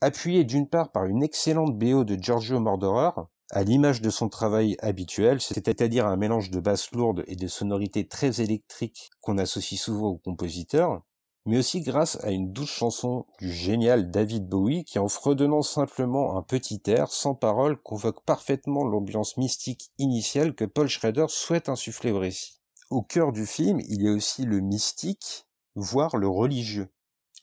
appuyé 0.00 0.44
d'une 0.44 0.68
part 0.68 0.92
par 0.92 1.06
une 1.06 1.22
excellente 1.22 1.76
BO 1.76 2.04
de 2.04 2.16
Giorgio 2.20 2.60
Moroder, 2.60 3.10
à 3.50 3.62
l'image 3.62 4.02
de 4.02 4.10
son 4.10 4.28
travail 4.28 4.76
habituel, 4.80 5.40
c'est-à-dire 5.40 6.06
un 6.06 6.16
mélange 6.16 6.50
de 6.50 6.60
basses 6.60 6.92
lourdes 6.92 7.24
et 7.26 7.36
de 7.36 7.48
sonorités 7.48 8.06
très 8.06 8.40
électriques 8.40 9.10
qu'on 9.20 9.38
associe 9.38 9.80
souvent 9.80 10.08
aux 10.08 10.18
compositeurs, 10.18 11.02
mais 11.46 11.58
aussi 11.58 11.80
grâce 11.80 12.22
à 12.24 12.30
une 12.30 12.52
douce 12.52 12.70
chanson 12.70 13.24
du 13.40 13.50
génial 13.50 14.10
David 14.10 14.46
Bowie 14.46 14.84
qui 14.84 14.98
en 14.98 15.08
fredonnant 15.08 15.62
simplement 15.62 16.36
un 16.36 16.42
petit 16.42 16.82
air 16.86 17.08
sans 17.08 17.34
parole 17.34 17.80
convoque 17.80 18.22
parfaitement 18.24 18.84
l'ambiance 18.84 19.38
mystique 19.38 19.90
initiale 19.96 20.54
que 20.54 20.66
Paul 20.66 20.88
Schrader 20.88 21.26
souhaite 21.28 21.70
insuffler 21.70 22.10
au 22.10 22.18
récit. 22.18 22.60
Au 22.90 23.02
cœur 23.02 23.32
du 23.32 23.46
film, 23.46 23.80
il 23.88 24.02
y 24.02 24.08
a 24.08 24.12
aussi 24.12 24.44
le 24.44 24.60
mystique 24.60 25.46
voire 25.74 26.16
le 26.16 26.28
religieux. 26.28 26.90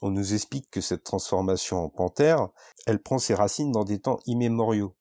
On 0.02 0.12
nous 0.12 0.34
explique 0.34 0.70
que 0.70 0.82
cette 0.82 1.04
transformation 1.04 1.78
en 1.78 1.90
panthère, 1.90 2.50
elle 2.86 3.02
prend 3.02 3.18
ses 3.18 3.34
racines 3.34 3.72
dans 3.72 3.86
des 3.86 4.00
temps 4.00 4.20
immémoriaux. 4.26 4.96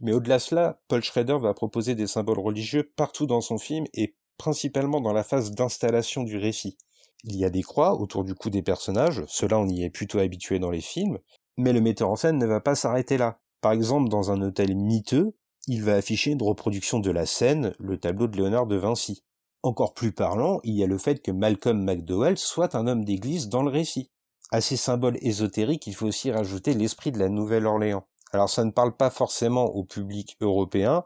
Mais 0.00 0.12
au-delà 0.12 0.36
de 0.36 0.42
cela, 0.42 0.80
Paul 0.88 1.02
Schrader 1.02 1.38
va 1.40 1.54
proposer 1.54 1.94
des 1.94 2.06
symboles 2.06 2.38
religieux 2.38 2.90
partout 2.96 3.26
dans 3.26 3.40
son 3.40 3.58
film 3.58 3.84
et 3.94 4.16
principalement 4.36 5.00
dans 5.00 5.12
la 5.12 5.24
phase 5.24 5.50
d'installation 5.50 6.22
du 6.22 6.36
récit. 6.36 6.78
Il 7.24 7.36
y 7.36 7.44
a 7.44 7.50
des 7.50 7.62
croix 7.62 8.00
autour 8.00 8.24
du 8.24 8.34
cou 8.34 8.48
des 8.48 8.62
personnages, 8.62 9.24
cela 9.26 9.58
on 9.58 9.68
y 9.68 9.82
est 9.82 9.90
plutôt 9.90 10.20
habitué 10.20 10.60
dans 10.60 10.70
les 10.70 10.80
films, 10.80 11.18
mais 11.56 11.72
le 11.72 11.80
metteur 11.80 12.08
en 12.08 12.16
scène 12.16 12.38
ne 12.38 12.46
va 12.46 12.60
pas 12.60 12.76
s'arrêter 12.76 13.18
là. 13.18 13.40
Par 13.60 13.72
exemple, 13.72 14.08
dans 14.08 14.30
un 14.30 14.40
hôtel 14.40 14.76
miteux, 14.76 15.34
il 15.66 15.82
va 15.82 15.94
afficher 15.94 16.30
une 16.30 16.42
reproduction 16.42 17.00
de 17.00 17.10
la 17.10 17.26
scène, 17.26 17.74
le 17.80 17.98
tableau 17.98 18.28
de 18.28 18.36
Léonard 18.36 18.66
de 18.66 18.76
Vinci. 18.76 19.24
Encore 19.64 19.92
plus 19.92 20.12
parlant, 20.12 20.60
il 20.62 20.74
y 20.74 20.84
a 20.84 20.86
le 20.86 20.96
fait 20.96 21.20
que 21.20 21.32
Malcolm 21.32 21.82
McDowell 21.82 22.38
soit 22.38 22.76
un 22.76 22.86
homme 22.86 23.04
d'église 23.04 23.48
dans 23.48 23.64
le 23.64 23.70
récit. 23.70 24.12
À 24.50 24.60
ces 24.60 24.76
symboles 24.76 25.18
ésotériques, 25.20 25.86
il 25.86 25.94
faut 25.94 26.06
aussi 26.06 26.30
rajouter 26.30 26.74
l'esprit 26.74 27.12
de 27.12 27.18
la 27.18 27.28
Nouvelle-Orléans. 27.28 28.04
Alors 28.32 28.50
ça 28.50 28.64
ne 28.64 28.70
parle 28.70 28.96
pas 28.96 29.10
forcément 29.10 29.66
au 29.66 29.84
public 29.84 30.36
européen, 30.40 31.04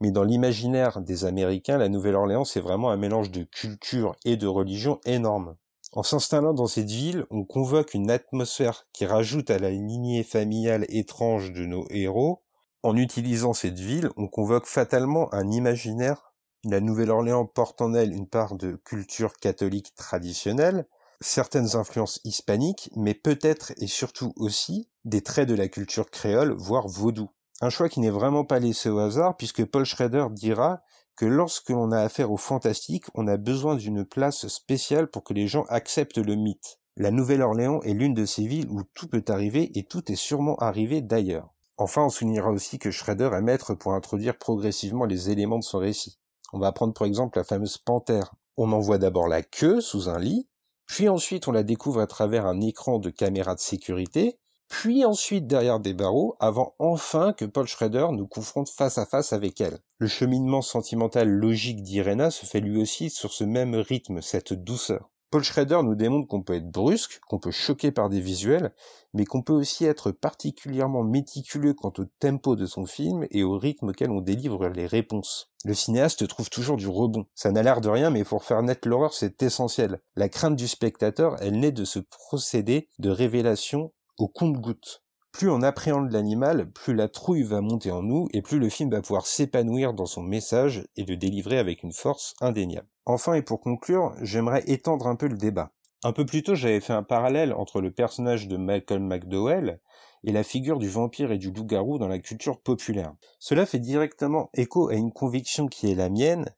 mais 0.00 0.10
dans 0.10 0.24
l'imaginaire 0.24 1.00
des 1.00 1.24
Américains, 1.24 1.78
la 1.78 1.88
Nouvelle-Orléans, 1.88 2.44
c'est 2.44 2.60
vraiment 2.60 2.90
un 2.90 2.96
mélange 2.96 3.30
de 3.30 3.44
culture 3.44 4.16
et 4.24 4.36
de 4.36 4.46
religion 4.46 5.00
énorme. 5.04 5.56
En 5.92 6.02
s'installant 6.02 6.54
dans 6.54 6.68
cette 6.68 6.90
ville, 6.90 7.26
on 7.30 7.44
convoque 7.44 7.94
une 7.94 8.10
atmosphère 8.10 8.86
qui 8.92 9.06
rajoute 9.06 9.50
à 9.50 9.58
la 9.58 9.70
lignée 9.70 10.22
familiale 10.22 10.86
étrange 10.88 11.52
de 11.52 11.66
nos 11.66 11.86
héros. 11.90 12.42
En 12.82 12.96
utilisant 12.96 13.52
cette 13.52 13.78
ville, 13.78 14.10
on 14.16 14.28
convoque 14.28 14.66
fatalement 14.66 15.32
un 15.34 15.50
imaginaire 15.50 16.30
la 16.64 16.80
Nouvelle-Orléans 16.80 17.46
porte 17.46 17.80
en 17.80 17.94
elle 17.94 18.12
une 18.12 18.28
part 18.28 18.54
de 18.54 18.72
culture 18.84 19.32
catholique 19.38 19.94
traditionnelle, 19.94 20.86
certaines 21.20 21.76
influences 21.76 22.20
hispaniques, 22.24 22.90
mais 22.96 23.14
peut-être 23.14 23.72
et 23.76 23.86
surtout 23.86 24.32
aussi 24.36 24.88
des 25.04 25.22
traits 25.22 25.48
de 25.48 25.54
la 25.54 25.68
culture 25.68 26.10
créole, 26.10 26.52
voire 26.52 26.88
vaudou. 26.88 27.30
Un 27.60 27.70
choix 27.70 27.88
qui 27.88 28.00
n'est 28.00 28.10
vraiment 28.10 28.44
pas 28.44 28.58
laissé 28.58 28.88
au 28.88 28.98
hasard, 28.98 29.36
puisque 29.36 29.64
Paul 29.64 29.84
Schrader 29.84 30.26
dira 30.30 30.82
que 31.16 31.26
lorsque 31.26 31.68
l'on 31.68 31.92
a 31.92 32.00
affaire 32.00 32.32
au 32.32 32.38
fantastique, 32.38 33.04
on 33.14 33.26
a 33.26 33.36
besoin 33.36 33.76
d'une 33.76 34.04
place 34.04 34.48
spéciale 34.48 35.10
pour 35.10 35.22
que 35.22 35.34
les 35.34 35.46
gens 35.46 35.64
acceptent 35.68 36.16
le 36.18 36.36
mythe. 36.36 36.78
La 36.96 37.10
Nouvelle-Orléans 37.10 37.82
est 37.82 37.92
l'une 37.92 38.14
de 38.14 38.24
ces 38.24 38.46
villes 38.46 38.68
où 38.70 38.82
tout 38.94 39.08
peut 39.08 39.24
arriver 39.28 39.70
et 39.78 39.84
tout 39.84 40.10
est 40.10 40.16
sûrement 40.16 40.56
arrivé 40.56 41.02
d'ailleurs. 41.02 41.52
Enfin, 41.76 42.04
on 42.04 42.10
soulignera 42.10 42.50
aussi 42.50 42.78
que 42.78 42.90
Schrader 42.90 43.30
est 43.32 43.42
maître 43.42 43.74
pour 43.74 43.94
introduire 43.94 44.36
progressivement 44.36 45.04
les 45.04 45.30
éléments 45.30 45.58
de 45.58 45.64
son 45.64 45.78
récit. 45.78 46.18
On 46.52 46.58
va 46.58 46.72
prendre 46.72 46.92
pour 46.92 47.06
exemple 47.06 47.38
la 47.38 47.44
fameuse 47.44 47.78
panthère. 47.78 48.34
On 48.56 48.72
en 48.72 48.80
voit 48.80 48.98
d'abord 48.98 49.28
la 49.28 49.42
queue 49.42 49.80
sous 49.80 50.08
un 50.10 50.18
lit, 50.18 50.46
puis 50.90 51.08
ensuite 51.08 51.46
on 51.46 51.52
la 51.52 51.62
découvre 51.62 52.00
à 52.00 52.08
travers 52.08 52.46
un 52.46 52.60
écran 52.60 52.98
de 52.98 53.10
caméra 53.10 53.54
de 53.54 53.60
sécurité, 53.60 54.40
puis 54.68 55.04
ensuite 55.04 55.46
derrière 55.46 55.78
des 55.78 55.94
barreaux, 55.94 56.34
avant 56.40 56.74
enfin 56.80 57.32
que 57.32 57.44
Paul 57.44 57.68
Schrader 57.68 58.08
nous 58.10 58.26
confronte 58.26 58.68
face 58.68 58.98
à 58.98 59.06
face 59.06 59.32
avec 59.32 59.60
elle. 59.60 59.78
Le 59.98 60.08
cheminement 60.08 60.62
sentimental 60.62 61.28
logique 61.28 61.84
d'Irena 61.84 62.32
se 62.32 62.44
fait 62.44 62.58
lui 62.58 62.82
aussi 62.82 63.08
sur 63.08 63.32
ce 63.32 63.44
même 63.44 63.76
rythme, 63.76 64.20
cette 64.20 64.52
douceur. 64.52 65.12
Paul 65.30 65.44
Schrader 65.44 65.82
nous 65.84 65.94
démontre 65.94 66.26
qu'on 66.26 66.42
peut 66.42 66.56
être 66.56 66.72
brusque, 66.72 67.20
qu'on 67.28 67.38
peut 67.38 67.52
choquer 67.52 67.92
par 67.92 68.08
des 68.08 68.20
visuels, 68.20 68.72
mais 69.14 69.24
qu'on 69.24 69.42
peut 69.42 69.52
aussi 69.52 69.84
être 69.84 70.10
particulièrement 70.10 71.04
méticuleux 71.04 71.72
quant 71.72 71.92
au 71.98 72.04
tempo 72.18 72.56
de 72.56 72.66
son 72.66 72.84
film 72.84 73.28
et 73.30 73.44
au 73.44 73.56
rythme 73.56 73.90
auquel 73.90 74.10
on 74.10 74.20
délivre 74.20 74.66
les 74.66 74.86
réponses. 74.86 75.52
Le 75.64 75.74
cinéaste 75.74 76.26
trouve 76.26 76.50
toujours 76.50 76.76
du 76.76 76.88
rebond. 76.88 77.26
Ça 77.36 77.52
n'a 77.52 77.62
l'air 77.62 77.80
de 77.80 77.88
rien, 77.88 78.10
mais 78.10 78.24
pour 78.24 78.42
faire 78.42 78.60
naître 78.64 78.88
l'horreur, 78.88 79.14
c'est 79.14 79.40
essentiel. 79.44 80.00
La 80.16 80.28
crainte 80.28 80.56
du 80.56 80.66
spectateur, 80.66 81.36
elle 81.40 81.60
naît 81.60 81.70
de 81.70 81.84
ce 81.84 82.00
procédé 82.00 82.88
de 82.98 83.10
révélation 83.10 83.92
au 84.18 84.26
compte-goutte. 84.26 85.04
Plus 85.30 85.48
on 85.48 85.62
appréhende 85.62 86.10
l'animal, 86.10 86.72
plus 86.72 86.92
la 86.92 87.08
trouille 87.08 87.44
va 87.44 87.60
monter 87.60 87.92
en 87.92 88.02
nous 88.02 88.26
et 88.32 88.42
plus 88.42 88.58
le 88.58 88.68
film 88.68 88.90
va 88.90 89.00
pouvoir 89.00 89.28
s'épanouir 89.28 89.94
dans 89.94 90.06
son 90.06 90.22
message 90.22 90.88
et 90.96 91.04
le 91.04 91.16
délivrer 91.16 91.58
avec 91.58 91.84
une 91.84 91.92
force 91.92 92.34
indéniable. 92.40 92.88
Enfin 93.10 93.34
et 93.34 93.42
pour 93.42 93.60
conclure, 93.60 94.14
j'aimerais 94.22 94.62
étendre 94.68 95.08
un 95.08 95.16
peu 95.16 95.26
le 95.26 95.36
débat. 95.36 95.72
Un 96.04 96.12
peu 96.12 96.24
plus 96.24 96.44
tôt, 96.44 96.54
j'avais 96.54 96.78
fait 96.78 96.92
un 96.92 97.02
parallèle 97.02 97.52
entre 97.52 97.80
le 97.80 97.90
personnage 97.90 98.46
de 98.46 98.56
Malcolm 98.56 99.04
McDowell 99.04 99.80
et 100.22 100.30
la 100.30 100.44
figure 100.44 100.78
du 100.78 100.88
vampire 100.88 101.32
et 101.32 101.36
du 101.36 101.50
loup-garou 101.50 101.98
dans 101.98 102.06
la 102.06 102.20
culture 102.20 102.60
populaire. 102.60 103.12
Cela 103.40 103.66
fait 103.66 103.80
directement 103.80 104.48
écho 104.54 104.90
à 104.90 104.94
une 104.94 105.12
conviction 105.12 105.66
qui 105.66 105.90
est 105.90 105.96
la 105.96 106.08
mienne, 106.08 106.54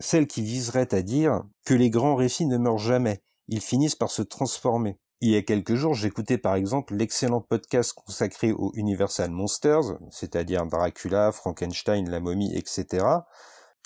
celle 0.00 0.26
qui 0.26 0.42
viserait 0.42 0.92
à 0.92 1.02
dire 1.02 1.44
que 1.64 1.72
les 1.72 1.88
grands 1.88 2.16
récits 2.16 2.46
ne 2.46 2.58
meurent 2.58 2.78
jamais, 2.78 3.22
ils 3.46 3.60
finissent 3.60 3.94
par 3.94 4.10
se 4.10 4.22
transformer. 4.22 4.98
Il 5.20 5.30
y 5.30 5.36
a 5.36 5.42
quelques 5.42 5.76
jours, 5.76 5.94
j'écoutais 5.94 6.36
par 6.36 6.56
exemple 6.56 6.96
l'excellent 6.96 7.42
podcast 7.42 7.92
consacré 7.92 8.50
aux 8.50 8.72
Universal 8.74 9.30
Monsters, 9.30 10.00
c'est-à-dire 10.10 10.66
Dracula, 10.66 11.30
Frankenstein, 11.30 12.10
la 12.10 12.18
momie, 12.18 12.52
etc. 12.56 13.06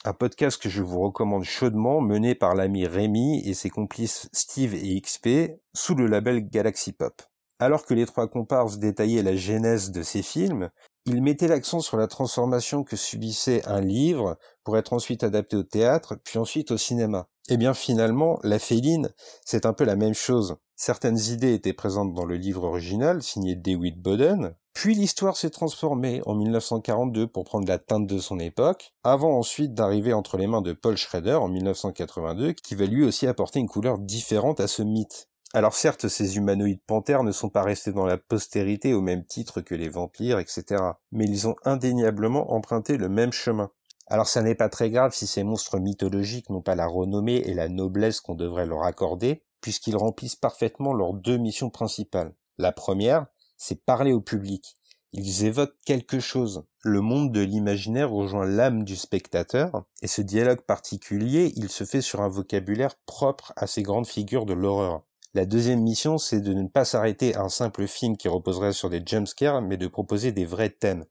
Un 0.08 0.12
podcast 0.12 0.62
que 0.62 0.68
je 0.68 0.84
vous 0.84 1.00
recommande 1.00 1.42
chaudement, 1.42 2.00
mené 2.00 2.36
par 2.36 2.54
l'ami 2.54 2.86
Rémi 2.86 3.42
et 3.44 3.54
ses 3.54 3.70
complices 3.70 4.28
Steve 4.32 4.72
et 4.76 5.00
XP, 5.00 5.58
sous 5.74 5.96
le 5.96 6.06
label 6.06 6.48
Galaxy 6.48 6.92
Pop. 6.92 7.22
Alors 7.58 7.84
que 7.84 7.92
les 7.92 8.06
trois 8.06 8.28
comparses 8.28 8.78
détaillaient 8.78 9.24
la 9.24 9.34
genèse 9.34 9.90
de 9.90 10.04
ces 10.04 10.22
films, 10.22 10.70
Il 11.08 11.22
mettait 11.22 11.46
l'accent 11.46 11.78
sur 11.78 11.96
la 11.96 12.08
transformation 12.08 12.82
que 12.82 12.96
subissait 12.96 13.64
un 13.66 13.80
livre 13.80 14.36
pour 14.64 14.76
être 14.76 14.92
ensuite 14.92 15.22
adapté 15.22 15.56
au 15.56 15.62
théâtre, 15.62 16.16
puis 16.24 16.38
ensuite 16.40 16.72
au 16.72 16.76
cinéma. 16.76 17.28
Eh 17.48 17.56
bien 17.56 17.74
finalement, 17.74 18.40
La 18.42 18.58
Féline, 18.58 19.10
c'est 19.44 19.66
un 19.66 19.72
peu 19.72 19.84
la 19.84 19.94
même 19.94 20.14
chose. 20.14 20.56
Certaines 20.74 21.18
idées 21.30 21.54
étaient 21.54 21.72
présentes 21.72 22.12
dans 22.12 22.24
le 22.24 22.34
livre 22.34 22.64
original, 22.64 23.22
signé 23.22 23.54
David 23.54 24.02
Boden, 24.02 24.56
puis 24.72 24.96
l'histoire 24.96 25.36
s'est 25.36 25.50
transformée 25.50 26.22
en 26.26 26.34
1942 26.34 27.28
pour 27.28 27.44
prendre 27.44 27.68
la 27.68 27.78
teinte 27.78 28.08
de 28.08 28.18
son 28.18 28.40
époque, 28.40 28.92
avant 29.04 29.38
ensuite 29.38 29.74
d'arriver 29.74 30.12
entre 30.12 30.36
les 30.36 30.48
mains 30.48 30.60
de 30.60 30.72
Paul 30.72 30.96
Schrader 30.96 31.34
en 31.34 31.48
1982, 31.48 32.52
qui 32.52 32.74
va 32.74 32.84
lui 32.84 33.04
aussi 33.04 33.28
apporter 33.28 33.60
une 33.60 33.68
couleur 33.68 33.98
différente 33.98 34.58
à 34.58 34.66
ce 34.66 34.82
mythe. 34.82 35.28
Alors 35.54 35.74
certes, 35.74 36.08
ces 36.08 36.36
humanoïdes 36.36 36.82
panthères 36.86 37.22
ne 37.22 37.32
sont 37.32 37.48
pas 37.48 37.62
restés 37.62 37.92
dans 37.92 38.04
la 38.04 38.18
postérité 38.18 38.94
au 38.94 39.00
même 39.00 39.24
titre 39.24 39.60
que 39.60 39.74
les 39.74 39.88
vampires, 39.88 40.38
etc. 40.38 40.82
Mais 41.12 41.24
ils 41.24 41.46
ont 41.46 41.56
indéniablement 41.64 42.52
emprunté 42.52 42.96
le 42.96 43.08
même 43.08 43.32
chemin. 43.32 43.70
Alors 44.08 44.28
ça 44.28 44.42
n'est 44.42 44.54
pas 44.54 44.68
très 44.68 44.90
grave 44.90 45.14
si 45.14 45.26
ces 45.26 45.44
monstres 45.44 45.78
mythologiques 45.78 46.50
n'ont 46.50 46.62
pas 46.62 46.74
la 46.74 46.86
renommée 46.86 47.36
et 47.36 47.54
la 47.54 47.68
noblesse 47.68 48.20
qu'on 48.20 48.34
devrait 48.34 48.66
leur 48.66 48.82
accorder, 48.82 49.42
puisqu'ils 49.60 49.96
remplissent 49.96 50.36
parfaitement 50.36 50.92
leurs 50.92 51.14
deux 51.14 51.38
missions 51.38 51.70
principales. 51.70 52.34
La 52.58 52.72
première, 52.72 53.26
c'est 53.56 53.84
parler 53.84 54.12
au 54.12 54.20
public. 54.20 54.76
Ils 55.12 55.46
évoquent 55.46 55.78
quelque 55.86 56.20
chose. 56.20 56.64
Le 56.82 57.00
monde 57.00 57.32
de 57.32 57.40
l'imaginaire 57.40 58.10
rejoint 58.10 58.44
l'âme 58.44 58.84
du 58.84 58.96
spectateur, 58.96 59.84
et 60.02 60.06
ce 60.06 60.20
dialogue 60.20 60.60
particulier, 60.60 61.52
il 61.56 61.70
se 61.70 61.84
fait 61.84 62.02
sur 62.02 62.20
un 62.20 62.28
vocabulaire 62.28 62.96
propre 63.06 63.52
à 63.56 63.66
ces 63.66 63.82
grandes 63.82 64.06
figures 64.06 64.44
de 64.44 64.52
l'horreur. 64.52 65.05
La 65.36 65.44
deuxième 65.44 65.82
mission, 65.82 66.16
c'est 66.16 66.40
de 66.40 66.54
ne 66.54 66.66
pas 66.66 66.86
s'arrêter 66.86 67.34
à 67.34 67.42
un 67.42 67.50
simple 67.50 67.86
film 67.86 68.16
qui 68.16 68.26
reposerait 68.26 68.72
sur 68.72 68.88
des 68.88 69.02
jumpscares, 69.04 69.60
mais 69.60 69.76
de 69.76 69.86
proposer 69.86 70.32
des 70.32 70.46
vrais 70.46 70.70
thèmes. 70.70 71.04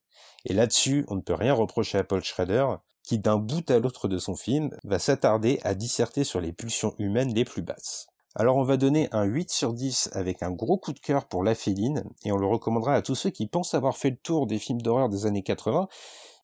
Et 0.45 0.53
là-dessus, 0.55 1.05
on 1.09 1.15
ne 1.17 1.21
peut 1.21 1.35
rien 1.35 1.53
reprocher 1.53 1.99
à 1.99 2.03
Paul 2.03 2.23
Schrader, 2.23 2.65
qui 3.03 3.19
d'un 3.19 3.37
bout 3.37 3.69
à 3.69 3.77
l'autre 3.77 4.07
de 4.07 4.17
son 4.17 4.35
film 4.35 4.71
va 4.83 4.97
s'attarder 4.97 5.59
à 5.61 5.75
disserter 5.75 6.23
sur 6.23 6.41
les 6.41 6.53
pulsions 6.53 6.95
humaines 6.97 7.35
les 7.35 7.45
plus 7.45 7.61
basses. 7.61 8.07
Alors 8.33 8.57
on 8.57 8.63
va 8.63 8.77
donner 8.77 9.09
un 9.11 9.25
8 9.25 9.51
sur 9.51 9.73
10 9.73 10.09
avec 10.13 10.41
un 10.41 10.49
gros 10.49 10.79
coup 10.79 10.93
de 10.93 10.99
cœur 10.99 11.27
pour 11.27 11.43
La 11.43 11.53
Féline, 11.53 12.03
et 12.23 12.31
on 12.31 12.37
le 12.37 12.47
recommandera 12.47 12.95
à 12.95 13.03
tous 13.03 13.13
ceux 13.13 13.29
qui 13.29 13.45
pensent 13.45 13.75
avoir 13.75 13.95
fait 13.95 14.09
le 14.09 14.17
tour 14.17 14.47
des 14.47 14.57
films 14.57 14.81
d'horreur 14.81 15.07
des 15.07 15.27
années 15.27 15.43
80 15.43 15.87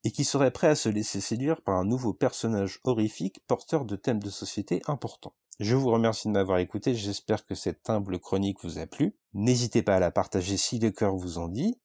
et 0.03 0.11
qui 0.11 0.23
seraient 0.23 0.51
prêts 0.51 0.67
à 0.67 0.75
se 0.75 0.89
laisser 0.89 1.19
séduire 1.19 1.63
par 1.63 1.77
un 1.77 1.85
nouveau 1.85 2.13
personnage 2.13 2.79
horrifique 2.83 3.41
porteur 3.47 3.85
de 3.85 3.95
thèmes 3.95 4.21
de 4.21 4.29
société 4.29 4.83
importants. 4.85 5.33
Je 5.59 5.75
vous 5.75 5.91
remercie 5.91 6.27
de 6.27 6.33
m'avoir 6.33 6.57
écouté, 6.57 6.95
j'espère 6.95 7.45
que 7.45 7.55
cette 7.55 7.89
humble 7.89 8.19
chronique 8.19 8.63
vous 8.63 8.79
a 8.79 8.87
plu. 8.87 9.15
N'hésitez 9.33 9.83
pas 9.83 9.95
à 9.95 9.99
la 9.99 10.11
partager 10.11 10.57
si 10.57 10.79
le 10.79 10.91
cœur 10.91 11.15
vous 11.15 11.37
en 11.37 11.47
dit, 11.47 11.77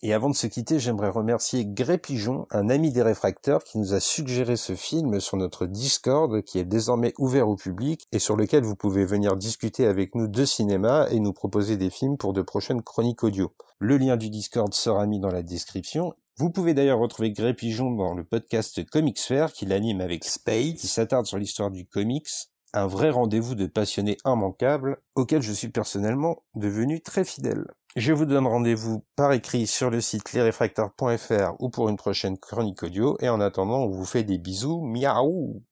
et 0.00 0.12
avant 0.14 0.30
de 0.30 0.36
se 0.36 0.46
quitter, 0.46 0.78
j'aimerais 0.78 1.08
remercier 1.08 1.66
Gré 1.66 1.98
Pigeon, 1.98 2.46
un 2.52 2.68
ami 2.68 2.92
des 2.92 3.02
réfracteurs, 3.02 3.64
qui 3.64 3.78
nous 3.78 3.94
a 3.94 4.00
suggéré 4.00 4.56
ce 4.56 4.76
film 4.76 5.18
sur 5.18 5.36
notre 5.36 5.66
Discord, 5.66 6.40
qui 6.42 6.60
est 6.60 6.64
désormais 6.64 7.14
ouvert 7.18 7.48
au 7.48 7.56
public, 7.56 8.06
et 8.12 8.20
sur 8.20 8.36
lequel 8.36 8.62
vous 8.62 8.76
pouvez 8.76 9.04
venir 9.04 9.36
discuter 9.36 9.86
avec 9.86 10.14
nous 10.14 10.28
de 10.28 10.44
cinéma 10.44 11.08
et 11.10 11.18
nous 11.18 11.32
proposer 11.32 11.76
des 11.76 11.90
films 11.90 12.16
pour 12.16 12.32
de 12.32 12.42
prochaines 12.42 12.82
chroniques 12.82 13.24
audio. 13.24 13.52
Le 13.80 13.98
lien 13.98 14.16
du 14.16 14.30
Discord 14.30 14.72
sera 14.72 15.04
mis 15.06 15.18
dans 15.18 15.32
la 15.32 15.42
description. 15.42 16.14
Vous 16.36 16.50
pouvez 16.50 16.74
d'ailleurs 16.74 17.00
retrouver 17.00 17.32
Gré 17.32 17.52
Pigeon 17.52 17.90
dans 17.90 18.14
le 18.14 18.22
podcast 18.22 18.88
Comics 18.88 19.18
Fair, 19.18 19.52
qu'il 19.52 19.72
anime 19.72 20.00
avec 20.00 20.24
Spade, 20.24 20.76
qui 20.76 20.86
s'attarde 20.86 21.26
sur 21.26 21.38
l'histoire 21.38 21.72
du 21.72 21.84
comics, 21.84 22.28
un 22.74 22.86
vrai 22.86 23.10
rendez-vous 23.10 23.54
de 23.54 23.66
passionnés 23.66 24.18
immanquables, 24.24 24.98
auquel 25.14 25.42
je 25.42 25.52
suis 25.52 25.68
personnellement 25.68 26.42
devenu 26.54 27.00
très 27.00 27.24
fidèle. 27.24 27.64
Je 27.96 28.12
vous 28.12 28.26
donne 28.26 28.46
rendez-vous 28.46 29.04
par 29.16 29.32
écrit 29.32 29.66
sur 29.66 29.90
le 29.90 30.00
site 30.00 30.32
lesrefracteurs.fr 30.32 31.54
ou 31.58 31.70
pour 31.70 31.88
une 31.88 31.96
prochaine 31.96 32.38
chronique 32.38 32.82
audio, 32.82 33.16
et 33.20 33.28
en 33.28 33.40
attendant, 33.40 33.80
on 33.84 33.90
vous 33.90 34.04
fait 34.04 34.24
des 34.24 34.38
bisous, 34.38 34.82
miaou 34.82 35.62